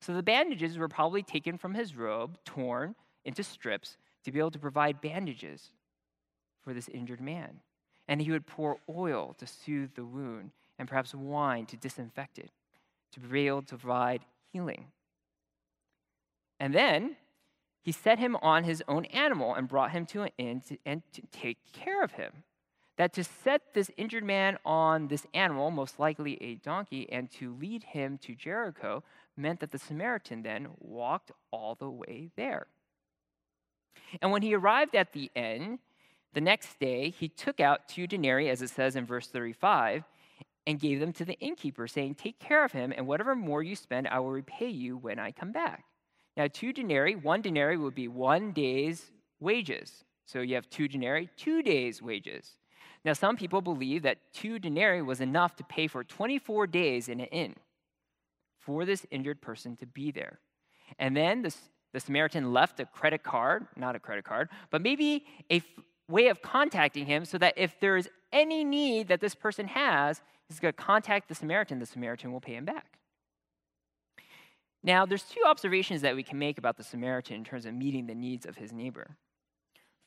So 0.00 0.14
the 0.14 0.22
bandages 0.22 0.78
were 0.78 0.88
probably 0.88 1.22
taken 1.22 1.58
from 1.58 1.74
his 1.74 1.94
robe, 1.94 2.38
torn 2.44 2.94
into 3.24 3.42
strips, 3.42 3.96
to 4.24 4.32
be 4.32 4.38
able 4.38 4.50
to 4.50 4.58
provide 4.58 5.00
bandages 5.00 5.70
for 6.62 6.72
this 6.72 6.88
injured 6.88 7.20
man. 7.20 7.60
And 8.08 8.20
he 8.20 8.30
would 8.30 8.46
pour 8.46 8.78
oil 8.88 9.34
to 9.38 9.46
soothe 9.46 9.94
the 9.94 10.04
wound 10.04 10.50
and 10.78 10.88
perhaps 10.88 11.14
wine 11.14 11.66
to 11.66 11.76
disinfect 11.76 12.38
it, 12.38 12.50
to 13.12 13.20
be 13.20 13.46
able 13.46 13.62
to 13.62 13.76
provide 13.76 14.24
healing. 14.52 14.86
And 16.58 16.74
then 16.74 17.16
he 17.82 17.92
set 17.92 18.18
him 18.18 18.36
on 18.36 18.64
his 18.64 18.82
own 18.88 19.04
animal 19.06 19.54
and 19.54 19.68
brought 19.68 19.90
him 19.90 20.06
to 20.06 20.22
an 20.22 20.30
inn 20.38 20.62
to, 20.68 20.78
and 20.86 21.02
to 21.12 21.22
take 21.30 21.58
care 21.72 22.02
of 22.02 22.12
him. 22.12 22.32
That 22.96 23.12
to 23.14 23.24
set 23.24 23.74
this 23.74 23.90
injured 23.96 24.24
man 24.24 24.56
on 24.64 25.08
this 25.08 25.26
animal, 25.34 25.70
most 25.70 25.98
likely 25.98 26.40
a 26.40 26.54
donkey, 26.54 27.10
and 27.10 27.30
to 27.32 27.54
lead 27.54 27.82
him 27.82 28.18
to 28.18 28.34
Jericho 28.34 29.02
meant 29.36 29.60
that 29.60 29.72
the 29.72 29.78
Samaritan 29.78 30.42
then 30.42 30.68
walked 30.78 31.32
all 31.50 31.74
the 31.74 31.90
way 31.90 32.30
there. 32.36 32.68
And 34.20 34.30
when 34.30 34.42
he 34.42 34.54
arrived 34.54 34.94
at 34.94 35.12
the 35.12 35.30
inn, 35.34 35.78
the 36.32 36.40
next 36.40 36.78
day 36.78 37.10
he 37.10 37.28
took 37.28 37.60
out 37.60 37.88
two 37.88 38.06
denarii, 38.06 38.50
as 38.50 38.62
it 38.62 38.70
says 38.70 38.96
in 38.96 39.06
verse 39.06 39.28
35, 39.28 40.04
and 40.66 40.80
gave 40.80 41.00
them 41.00 41.12
to 41.12 41.24
the 41.24 41.38
innkeeper, 41.40 41.86
saying, 41.86 42.14
Take 42.14 42.38
care 42.38 42.64
of 42.64 42.72
him, 42.72 42.92
and 42.96 43.06
whatever 43.06 43.34
more 43.34 43.62
you 43.62 43.76
spend, 43.76 44.08
I 44.08 44.20
will 44.20 44.32
repay 44.32 44.68
you 44.68 44.96
when 44.96 45.18
I 45.18 45.30
come 45.30 45.52
back. 45.52 45.84
Now, 46.36 46.48
two 46.52 46.72
denarii, 46.72 47.14
one 47.16 47.42
denarii 47.42 47.76
would 47.76 47.94
be 47.94 48.08
one 48.08 48.52
day's 48.52 49.12
wages. 49.40 50.04
So 50.26 50.40
you 50.40 50.54
have 50.54 50.68
two 50.70 50.88
denarii, 50.88 51.28
two 51.36 51.62
days' 51.62 52.02
wages. 52.02 52.58
Now, 53.04 53.12
some 53.12 53.36
people 53.36 53.60
believe 53.60 54.02
that 54.02 54.32
two 54.32 54.58
denarii 54.58 55.02
was 55.02 55.20
enough 55.20 55.56
to 55.56 55.64
pay 55.64 55.86
for 55.86 56.02
24 56.02 56.66
days 56.66 57.08
in 57.08 57.20
an 57.20 57.26
inn 57.26 57.54
for 58.58 58.84
this 58.84 59.06
injured 59.10 59.42
person 59.42 59.76
to 59.76 59.86
be 59.86 60.10
there. 60.10 60.40
And 60.98 61.16
then 61.16 61.42
the, 61.42 61.54
the 61.94 62.00
Samaritan 62.00 62.52
left 62.52 62.80
a 62.80 62.86
credit 62.86 63.22
card, 63.22 63.68
not 63.76 63.94
a 63.94 64.00
credit 64.00 64.24
card, 64.24 64.48
but 64.70 64.82
maybe 64.82 65.24
a 65.48 65.58
f- 65.58 65.64
way 66.08 66.26
of 66.26 66.42
contacting 66.42 67.06
him 67.06 67.24
so 67.24 67.38
that 67.38 67.54
if 67.56 67.78
there 67.78 67.96
is 67.96 68.08
any 68.32 68.64
need 68.64 69.08
that 69.08 69.20
this 69.20 69.34
person 69.34 69.68
has, 69.68 70.20
he's 70.48 70.58
going 70.58 70.74
to 70.74 70.82
contact 70.82 71.28
the 71.28 71.36
Samaritan, 71.36 71.78
the 71.78 71.86
Samaritan 71.86 72.32
will 72.32 72.40
pay 72.40 72.56
him 72.56 72.64
back. 72.64 72.98
Now, 74.82 75.06
there's 75.06 75.22
two 75.22 75.40
observations 75.46 76.02
that 76.02 76.16
we 76.16 76.24
can 76.24 76.38
make 76.38 76.58
about 76.58 76.76
the 76.76 76.82
Samaritan 76.82 77.36
in 77.36 77.44
terms 77.44 77.64
of 77.64 77.74
meeting 77.74 78.06
the 78.06 78.14
needs 78.14 78.44
of 78.44 78.56
his 78.56 78.72
neighbor. 78.72 79.16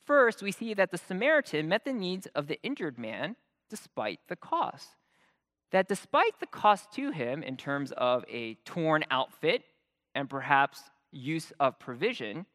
First, 0.05 0.43
we 0.43 0.51
see 0.51 0.73
that 0.73 0.91
the 0.91 0.97
Samaritan 0.97 1.69
met 1.69 1.85
the 1.85 1.93
needs 1.93 2.27
of 2.35 2.47
the 2.47 2.61
injured 2.63 2.99
man 2.99 3.37
despite 3.69 4.19
the 4.27 4.35
cost. 4.35 4.89
That 5.71 5.87
despite 5.87 6.39
the 6.41 6.47
cost 6.47 6.91
to 6.93 7.11
him 7.11 7.43
in 7.43 7.55
terms 7.55 7.93
of 7.93 8.25
a 8.29 8.55
torn 8.65 9.05
outfit 9.09 9.63
and 10.13 10.29
perhaps 10.29 10.81
use 11.11 11.51
of 11.59 11.79
provision, 11.79 12.45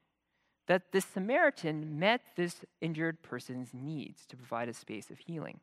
that 0.69 0.93
the 0.93 1.01
Samaritan 1.01 1.99
met 1.99 2.21
this 2.37 2.65
injured 2.81 3.23
person's 3.23 3.71
needs 3.73 4.27
to 4.27 4.37
provide 4.37 4.69
a 4.69 4.75
space 4.75 5.11
of 5.11 5.19
healing. 5.19 5.61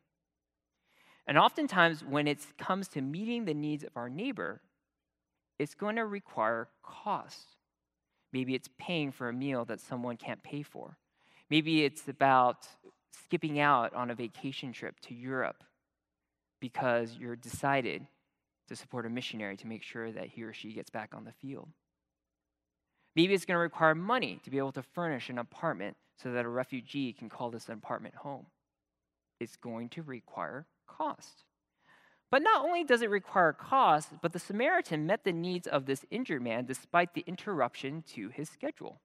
And 1.26 1.38
oftentimes, 1.38 2.04
when 2.04 2.26
it 2.26 2.38
comes 2.58 2.88
to 2.88 3.00
meeting 3.00 3.44
the 3.44 3.54
needs 3.54 3.84
of 3.84 3.96
our 3.96 4.08
neighbor, 4.08 4.60
it's 5.58 5.74
going 5.74 5.96
to 5.96 6.06
require 6.06 6.68
cost. 6.82 7.56
Maybe 8.32 8.54
it's 8.54 8.68
paying 8.78 9.12
for 9.12 9.28
a 9.28 9.32
meal 9.32 9.64
that 9.66 9.80
someone 9.80 10.16
can't 10.16 10.42
pay 10.42 10.62
for. 10.62 10.96
Maybe 11.50 11.84
it's 11.84 12.08
about 12.08 12.66
skipping 13.12 13.58
out 13.58 13.94
on 13.94 14.10
a 14.10 14.14
vacation 14.14 14.72
trip 14.72 15.00
to 15.00 15.14
Europe 15.14 15.64
because 16.60 17.16
you're 17.18 17.36
decided 17.36 18.06
to 18.68 18.76
support 18.76 19.06
a 19.06 19.10
missionary 19.10 19.56
to 19.56 19.66
make 19.66 19.82
sure 19.82 20.12
that 20.12 20.28
he 20.28 20.42
or 20.42 20.52
she 20.52 20.72
gets 20.72 20.90
back 20.90 21.14
on 21.14 21.24
the 21.24 21.32
field. 21.32 21.68
Maybe 23.16 23.34
it's 23.34 23.44
going 23.44 23.56
to 23.56 23.60
require 23.60 23.94
money 23.94 24.40
to 24.44 24.50
be 24.50 24.58
able 24.58 24.72
to 24.72 24.82
furnish 24.82 25.28
an 25.28 25.38
apartment 25.38 25.96
so 26.22 26.32
that 26.32 26.44
a 26.44 26.48
refugee 26.48 27.12
can 27.12 27.28
call 27.28 27.50
this 27.50 27.68
apartment 27.68 28.14
home. 28.14 28.46
It's 29.40 29.56
going 29.56 29.88
to 29.90 30.02
require 30.02 30.66
cost. 30.86 31.44
But 32.30 32.42
not 32.42 32.64
only 32.64 32.84
does 32.84 33.02
it 33.02 33.10
require 33.10 33.52
cost, 33.52 34.10
but 34.22 34.32
the 34.32 34.38
Samaritan 34.38 35.06
met 35.06 35.24
the 35.24 35.32
needs 35.32 35.66
of 35.66 35.86
this 35.86 36.04
injured 36.10 36.42
man 36.42 36.64
despite 36.64 37.14
the 37.14 37.24
interruption 37.26 38.04
to 38.14 38.28
his 38.28 38.48
schedule. 38.48 39.00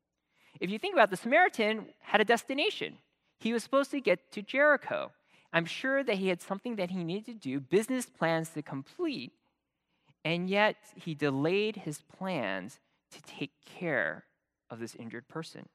If 0.60 0.70
you 0.70 0.78
think 0.78 0.94
about 0.94 1.10
it, 1.10 1.12
the 1.12 1.18
Samaritan 1.18 1.88
had 2.02 2.22
a 2.22 2.26
destination. 2.26 2.98
He 3.40 3.52
was 3.52 3.64
supposed 3.64 3.92
to 3.92 4.02
get 4.02 4.32
to 4.34 4.42
Jericho. 4.42 5.12
I'm 5.52 5.66
sure 5.66 6.04
that 6.04 6.18
he 6.18 6.28
had 6.28 6.42
something 6.42 6.76
that 6.76 6.92
he 6.92 7.04
needed 7.04 7.26
to 7.26 7.50
do, 7.50 7.60
business 7.60 8.06
plans 8.06 8.50
to 8.50 8.62
complete, 8.62 9.34
and 10.24 10.50
yet 10.50 10.76
he 10.96 11.16
delayed 11.16 11.78
his 11.78 12.02
plans 12.02 12.80
to 13.16 13.22
take 13.24 13.52
care 13.66 14.26
of 14.70 14.80
this 14.80 14.96
injured 14.96 15.28
person. 15.28 15.68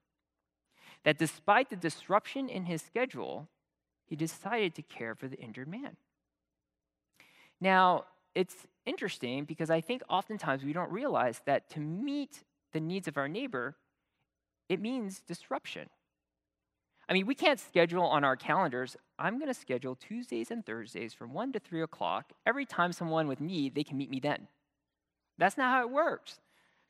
That 1.05 1.19
despite 1.19 1.71
the 1.71 1.77
disruption 1.77 2.49
in 2.49 2.65
his 2.65 2.83
schedule, 2.83 3.49
he 4.07 4.17
decided 4.17 4.75
to 4.75 4.83
care 4.83 5.15
for 5.15 5.29
the 5.29 5.39
injured 5.39 5.69
man. 5.69 5.97
Now, 7.61 8.05
it's 8.35 8.67
interesting 8.87 9.45
because 9.45 9.71
I 9.71 9.81
think 9.81 10.03
oftentimes 10.09 10.65
we 10.65 10.73
don't 10.73 10.91
realize 10.91 11.41
that 11.47 11.69
to 11.71 11.81
meet 11.81 12.45
the 12.73 12.81
needs 12.81 13.09
of 13.09 13.17
our 13.17 13.29
neighbor, 13.29 13.77
it 14.69 14.81
means 14.81 15.21
disruption. 15.21 15.89
I 17.09 17.13
mean, 17.13 17.27
we 17.27 17.35
can't 17.35 17.59
schedule 17.59 18.05
on 18.05 18.23
our 18.23 18.37
calendars, 18.37 18.97
I'm 19.19 19.39
going 19.39 19.53
to 19.53 19.61
schedule 19.61 19.97
Tuesdays 19.97 20.51
and 20.51 20.65
Thursdays 20.65 21.13
from 21.13 21.35
1 21.35 21.53
to 21.53 21.59
3 21.59 21.83
o'clock. 21.83 22.33
Every 22.47 22.65
time 22.65 22.93
someone 22.93 23.27
with 23.27 23.41
need, 23.41 23.75
they 23.75 23.83
can 23.83 23.99
meet 23.99 24.11
me 24.11 24.21
then. 24.21 24.47
That's 25.37 25.59
not 25.59 25.73
how 25.73 25.83
it 25.83 25.91
works. 25.91 26.39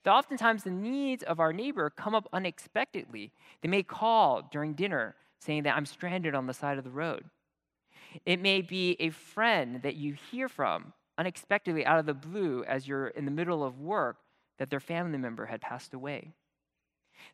That 0.04 0.12
oftentimes 0.12 0.64
the 0.64 0.70
needs 0.70 1.22
of 1.22 1.40
our 1.40 1.52
neighbor 1.52 1.90
come 1.90 2.14
up 2.14 2.28
unexpectedly. 2.32 3.32
They 3.60 3.68
may 3.68 3.82
call 3.82 4.48
during 4.50 4.74
dinner 4.74 5.14
saying 5.40 5.64
that 5.64 5.76
I'm 5.76 5.86
stranded 5.86 6.34
on 6.34 6.46
the 6.46 6.54
side 6.54 6.78
of 6.78 6.84
the 6.84 6.90
road. 6.90 7.24
It 8.26 8.40
may 8.40 8.60
be 8.62 8.96
a 8.98 9.10
friend 9.10 9.82
that 9.82 9.96
you 9.96 10.14
hear 10.14 10.48
from 10.48 10.92
unexpectedly 11.18 11.84
out 11.84 11.98
of 11.98 12.06
the 12.06 12.14
blue 12.14 12.64
as 12.64 12.88
you're 12.88 13.08
in 13.08 13.24
the 13.24 13.30
middle 13.30 13.62
of 13.62 13.78
work 13.78 14.16
that 14.58 14.70
their 14.70 14.80
family 14.80 15.18
member 15.18 15.46
had 15.46 15.60
passed 15.60 15.94
away. 15.94 16.32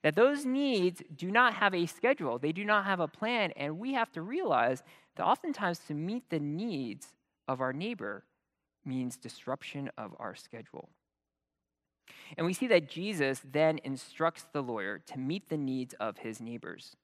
That 0.03 0.17
those 0.17 0.45
needs 0.45 1.03
do 1.15 1.31
not 1.31 1.55
have 1.55 1.75
a 1.75 1.87
schedule, 1.87 2.39
they 2.39 2.53
do 2.53 2.65
not 2.65 2.85
have 2.85 3.01
a 3.01 3.09
plan, 3.09 3.53
and 3.53 3.79
we 3.79 3.95
have 3.95 4.11
to 4.13 4.23
realize 4.23 4.83
that 5.15 5.25
oftentimes 5.25 5.79
to 5.87 5.95
meet 5.95 6.29
the 6.29 6.41
needs 6.41 7.13
of 7.47 7.61
our 7.61 7.73
neighbor 7.73 8.25
means 8.85 9.17
disruption 9.17 9.91
of 9.97 10.15
our 10.19 10.35
schedule. 10.35 10.89
And 12.37 12.47
we 12.47 12.53
see 12.53 12.67
that 12.69 12.89
Jesus 12.89 13.41
then 13.45 13.79
instructs 13.85 14.47
the 14.53 14.63
lawyer 14.63 14.99
to 15.07 15.19
meet 15.19 15.49
the 15.49 15.57
needs 15.57 15.95
of 16.01 16.19
his 16.19 16.41
neighbors. 16.41 16.97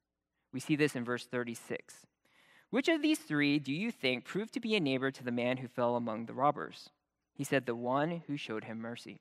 We 0.53 0.61
see 0.61 0.77
this 0.77 0.95
in 0.95 1.05
verse 1.05 1.27
36. 1.27 2.07
Which 2.71 2.89
of 2.89 3.03
these 3.03 3.19
three 3.19 3.59
do 3.59 3.73
you 3.73 3.91
think 3.91 4.25
proved 4.25 4.55
to 4.55 4.61
be 4.61 4.75
a 4.75 4.81
neighbor 4.81 5.11
to 5.11 5.25
the 5.25 5.31
man 5.31 5.59
who 5.59 5.69
fell 5.69 5.97
among 5.97 6.27
the 6.27 6.33
robbers? 6.33 6.91
He 7.35 7.45
said, 7.45 7.67
The 7.67 7.75
one 7.75 8.23
who 8.27 8.37
showed 8.37 8.65
him 8.65 8.79
mercy. 8.79 9.21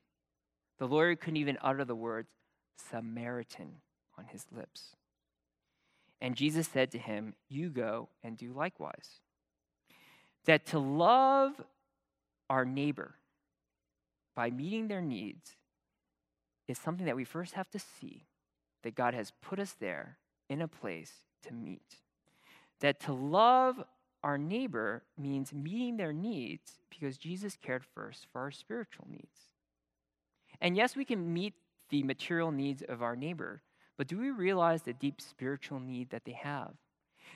The 0.78 0.88
lawyer 0.88 1.14
couldn't 1.16 1.36
even 1.36 1.58
utter 1.60 1.84
the 1.84 1.94
words 1.94 2.30
Samaritan 2.76 3.76
on 4.18 4.26
his 4.26 4.46
lips. 4.50 4.96
And 6.20 6.36
Jesus 6.36 6.68
said 6.68 6.90
to 6.92 6.98
him, 6.98 7.34
You 7.48 7.68
go 7.68 8.08
and 8.22 8.36
do 8.36 8.52
likewise. 8.52 9.20
That 10.46 10.66
to 10.66 10.78
love 10.78 11.60
our 12.48 12.64
neighbor 12.64 13.14
by 14.34 14.50
meeting 14.50 14.88
their 14.88 15.02
needs 15.02 15.56
is 16.68 16.78
something 16.78 17.06
that 17.06 17.16
we 17.16 17.24
first 17.24 17.54
have 17.54 17.70
to 17.70 17.78
see 17.78 18.26
that 18.82 18.94
God 18.94 19.14
has 19.14 19.32
put 19.42 19.58
us 19.58 19.74
there 19.78 20.18
in 20.48 20.60
a 20.60 20.68
place 20.68 21.12
to 21.42 21.54
meet 21.54 21.96
that 22.82 23.00
to 23.00 23.12
love 23.12 23.82
our 24.22 24.36
neighbor 24.36 25.02
means 25.16 25.54
meeting 25.54 25.96
their 25.96 26.12
needs 26.12 26.78
because 26.90 27.16
Jesus 27.16 27.56
cared 27.60 27.84
first 27.94 28.26
for 28.30 28.40
our 28.40 28.50
spiritual 28.50 29.06
needs. 29.08 29.50
And 30.60 30.76
yes, 30.76 30.94
we 30.94 31.04
can 31.04 31.32
meet 31.32 31.54
the 31.88 32.02
material 32.02 32.52
needs 32.52 32.82
of 32.82 33.02
our 33.02 33.16
neighbor, 33.16 33.62
but 33.96 34.08
do 34.08 34.18
we 34.18 34.30
realize 34.30 34.82
the 34.82 34.92
deep 34.92 35.20
spiritual 35.20 35.80
need 35.80 36.10
that 36.10 36.24
they 36.24 36.32
have? 36.32 36.74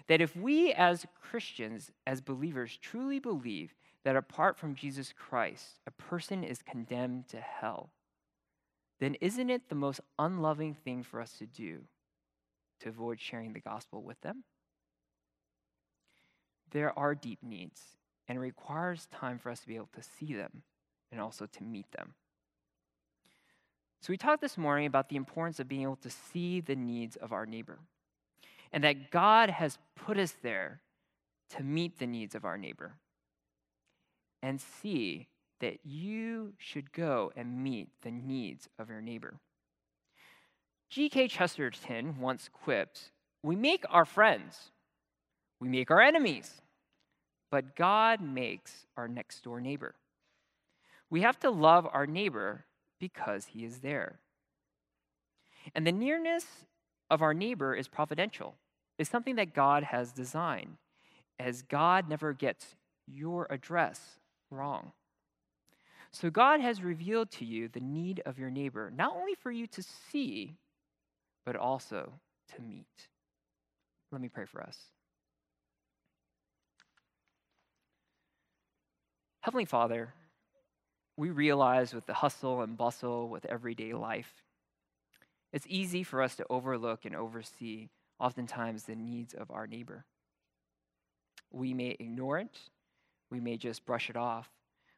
That 0.09 0.21
if 0.21 0.37
we 0.37 0.73
as 0.73 1.07
Christians, 1.21 1.91
as 2.07 2.21
believers, 2.21 2.79
truly 2.81 3.19
believe 3.19 3.75
that 4.05 4.17
apart 4.17 4.57
from 4.57 4.75
Jesus 4.75 5.13
Christ, 5.17 5.81
a 5.87 5.91
person 5.91 6.45
is 6.45 6.63
condemned 6.63 7.29
to 7.29 7.41
hell, 7.41 7.91
then 9.01 9.15
isn't 9.21 9.51
it 9.51 9.69
the 9.69 9.75
most 9.75 10.01
unloving 10.19 10.75
thing 10.75 11.03
for 11.03 11.21
us 11.21 11.33
to 11.39 11.47
do 11.47 11.81
to 12.81 12.89
avoid 12.89 13.21
sharing 13.21 13.53
the 13.53 13.61
gospel 13.61 14.03
with 14.03 14.21
them? 14.21 14.45
there 16.71 16.97
are 16.99 17.15
deep 17.15 17.39
needs, 17.43 17.81
and 18.29 18.37
it 18.37 18.41
requires 18.41 19.07
time 19.07 19.39
for 19.39 19.51
us 19.51 19.61
to 19.61 19.67
be 19.67 19.77
able 19.77 19.89
to 19.95 20.03
see 20.03 20.35
them 20.35 20.63
and 21.11 21.21
also 21.21 21.47
to 21.47 21.63
meet 21.63 21.91
them. 21.93 22.15
So, 24.03 24.13
we 24.13 24.17
talked 24.17 24.43
this 24.43 24.59
morning 24.59 24.87
about 24.87 25.09
the 25.09 25.17
importance 25.17 25.59
of 25.59 25.69
being 25.69 25.83
able 25.83 25.97
to 25.97 26.11
see 26.11 26.61
the 26.61 26.77
needs 26.77 27.17
of 27.17 27.33
our 27.33 27.47
neighbor, 27.47 27.79
and 28.73 28.85
that 28.85 29.11
God 29.11 29.51
has 29.51 29.79
put 29.95 30.19
us 30.19 30.35
there 30.43 30.81
to 31.51 31.63
meet 31.63 31.99
the 31.99 32.07
needs 32.07 32.35
of 32.35 32.45
our 32.45 32.59
neighbor 32.59 32.97
and 34.43 34.61
see 34.61 35.29
that 35.61 35.79
you 35.85 36.53
should 36.59 36.93
go 36.93 37.33
and 37.37 37.63
meet 37.63 37.89
the 38.03 38.11
needs 38.11 38.69
of 38.79 38.91
your 38.91 39.01
neighbor. 39.01 39.35
G.K. 40.91 41.29
Chesterton 41.29 42.21
once 42.21 42.49
quipped 42.53 43.11
We 43.43 43.57
make 43.57 43.85
our 43.91 44.05
friends 44.05 44.71
we 45.61 45.69
make 45.69 45.91
our 45.91 46.01
enemies, 46.01 46.61
but 47.51 47.77
God 47.77 48.21
makes 48.21 48.87
our 48.97 49.09
next 49.09 49.43
door 49.43 49.61
neighbor. 49.61 49.95
We 51.09 51.23
have 51.23 51.39
to 51.41 51.51
love 51.51 51.87
our 51.91 52.07
neighbor 52.07 52.65
because 52.99 53.47
he 53.47 53.65
is 53.65 53.79
there. 53.79 54.19
And 55.75 55.87
the 55.87 55.93
nearness 55.93 56.45
of 57.11 57.23
our 57.23 57.35
neighbor 57.35 57.75
is 57.75 57.89
providential, 57.89 58.57
it's 58.99 59.11
something 59.11 59.37
that 59.37 59.55
God 59.55 59.85
has 59.85 60.13
designed, 60.13 60.77
as 61.39 61.63
God 61.63 62.09
never 62.09 62.33
gets 62.33 62.77
your 63.07 63.47
address 63.51 64.01
wrong. 64.51 64.93
So 66.19 66.31
God 66.31 66.63
has 66.63 66.83
revealed 66.83 67.31
to 67.33 67.45
you 67.45 67.69
the 67.69 67.81
need 67.81 68.23
of 68.25 68.39
your 68.39 68.49
neighbor, 68.49 68.91
not 68.97 69.15
only 69.15 69.35
for 69.35 69.51
you 69.51 69.67
to 69.67 69.83
see, 69.83 70.57
but 71.45 71.57
also 71.57 72.11
to 72.55 72.63
meet. 72.63 72.87
Let 74.11 74.23
me 74.23 74.31
pray 74.31 74.47
for 74.47 74.63
us. 74.63 74.79
Heavenly 79.43 79.67
Father, 79.67 80.15
we 81.19 81.29
realize 81.29 81.93
with 81.93 82.07
the 82.07 82.15
hustle 82.15 82.63
and 82.63 82.79
bustle 82.79 83.29
with 83.29 83.45
everyday 83.45 83.93
life, 83.93 84.33
it's 85.53 85.67
easy 85.69 86.03
for 86.03 86.23
us 86.23 86.35
to 86.37 86.47
overlook 86.49 87.05
and 87.05 87.15
oversee 87.15 87.91
oftentimes 88.19 88.85
the 88.85 88.97
needs 88.97 89.35
of 89.35 89.51
our 89.51 89.67
neighbor. 89.67 90.07
We 91.53 91.75
may 91.75 91.95
ignore 92.01 92.39
it, 92.39 92.59
we 93.31 93.39
may 93.39 93.59
just 93.59 93.85
brush 93.85 94.09
it 94.09 94.17
off, 94.17 94.49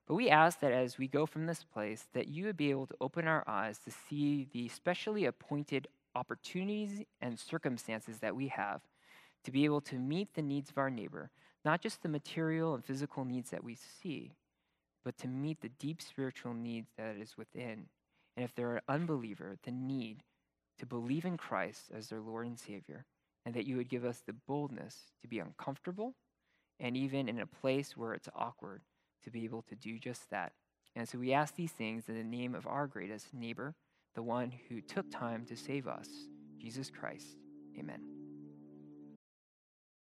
but 0.08 0.14
we 0.14 0.30
ask 0.30 0.60
that 0.60 0.72
as 0.72 0.96
we 0.96 1.06
go 1.06 1.26
from 1.26 1.44
this 1.44 1.62
place, 1.62 2.06
that 2.14 2.28
you 2.28 2.46
would 2.46 2.56
be 2.56 2.70
able 2.70 2.86
to 2.86 2.96
open 2.98 3.28
our 3.28 3.44
eyes 3.46 3.78
to 3.80 3.90
see 3.90 4.48
the 4.54 4.66
specially 4.68 5.26
appointed 5.26 5.86
opportunities 6.14 7.04
and 7.20 7.38
circumstances 7.38 8.18
that 8.20 8.34
we 8.34 8.48
have 8.48 8.80
to 9.44 9.50
be 9.52 9.66
able 9.66 9.82
to 9.82 9.96
meet 9.96 10.32
the 10.32 10.40
needs 10.40 10.70
of 10.70 10.78
our 10.78 10.88
neighbor, 10.88 11.30
not 11.62 11.82
just 11.82 12.02
the 12.02 12.08
material 12.08 12.74
and 12.74 12.82
physical 12.82 13.26
needs 13.26 13.50
that 13.50 13.62
we 13.62 13.74
see, 13.74 14.32
but 15.04 15.18
to 15.18 15.28
meet 15.28 15.60
the 15.60 15.68
deep 15.68 16.00
spiritual 16.00 16.54
needs 16.54 16.88
that 16.96 17.16
is 17.16 17.36
within. 17.36 17.84
And 18.34 18.44
if 18.44 18.54
they're 18.54 18.76
an 18.76 18.82
unbeliever, 18.88 19.56
the 19.62 19.70
need 19.70 20.22
to 20.78 20.86
believe 20.86 21.26
in 21.26 21.36
Christ 21.36 21.90
as 21.94 22.08
their 22.08 22.20
Lord 22.20 22.46
and 22.46 22.58
Savior, 22.58 23.04
and 23.44 23.54
that 23.54 23.66
you 23.66 23.76
would 23.76 23.90
give 23.90 24.06
us 24.06 24.22
the 24.26 24.32
boldness 24.32 25.12
to 25.20 25.28
be 25.28 25.38
uncomfortable 25.38 26.14
and 26.80 26.96
even 26.96 27.28
in 27.28 27.40
a 27.40 27.46
place 27.46 27.94
where 27.94 28.14
it's 28.14 28.28
awkward 28.34 28.80
to 29.24 29.30
be 29.30 29.44
able 29.44 29.62
to 29.62 29.74
do 29.74 29.98
just 29.98 30.30
that. 30.30 30.52
And 30.96 31.08
so 31.08 31.18
we 31.18 31.32
ask 31.32 31.54
these 31.54 31.72
things 31.72 32.08
in 32.08 32.16
the 32.16 32.24
name 32.24 32.54
of 32.54 32.66
our 32.66 32.86
greatest 32.86 33.32
neighbor, 33.32 33.74
the 34.14 34.22
one 34.22 34.52
who 34.68 34.80
took 34.80 35.10
time 35.10 35.44
to 35.46 35.56
save 35.56 35.86
us, 35.86 36.08
Jesus 36.58 36.90
Christ. 36.90 37.36
Amen. 37.78 38.17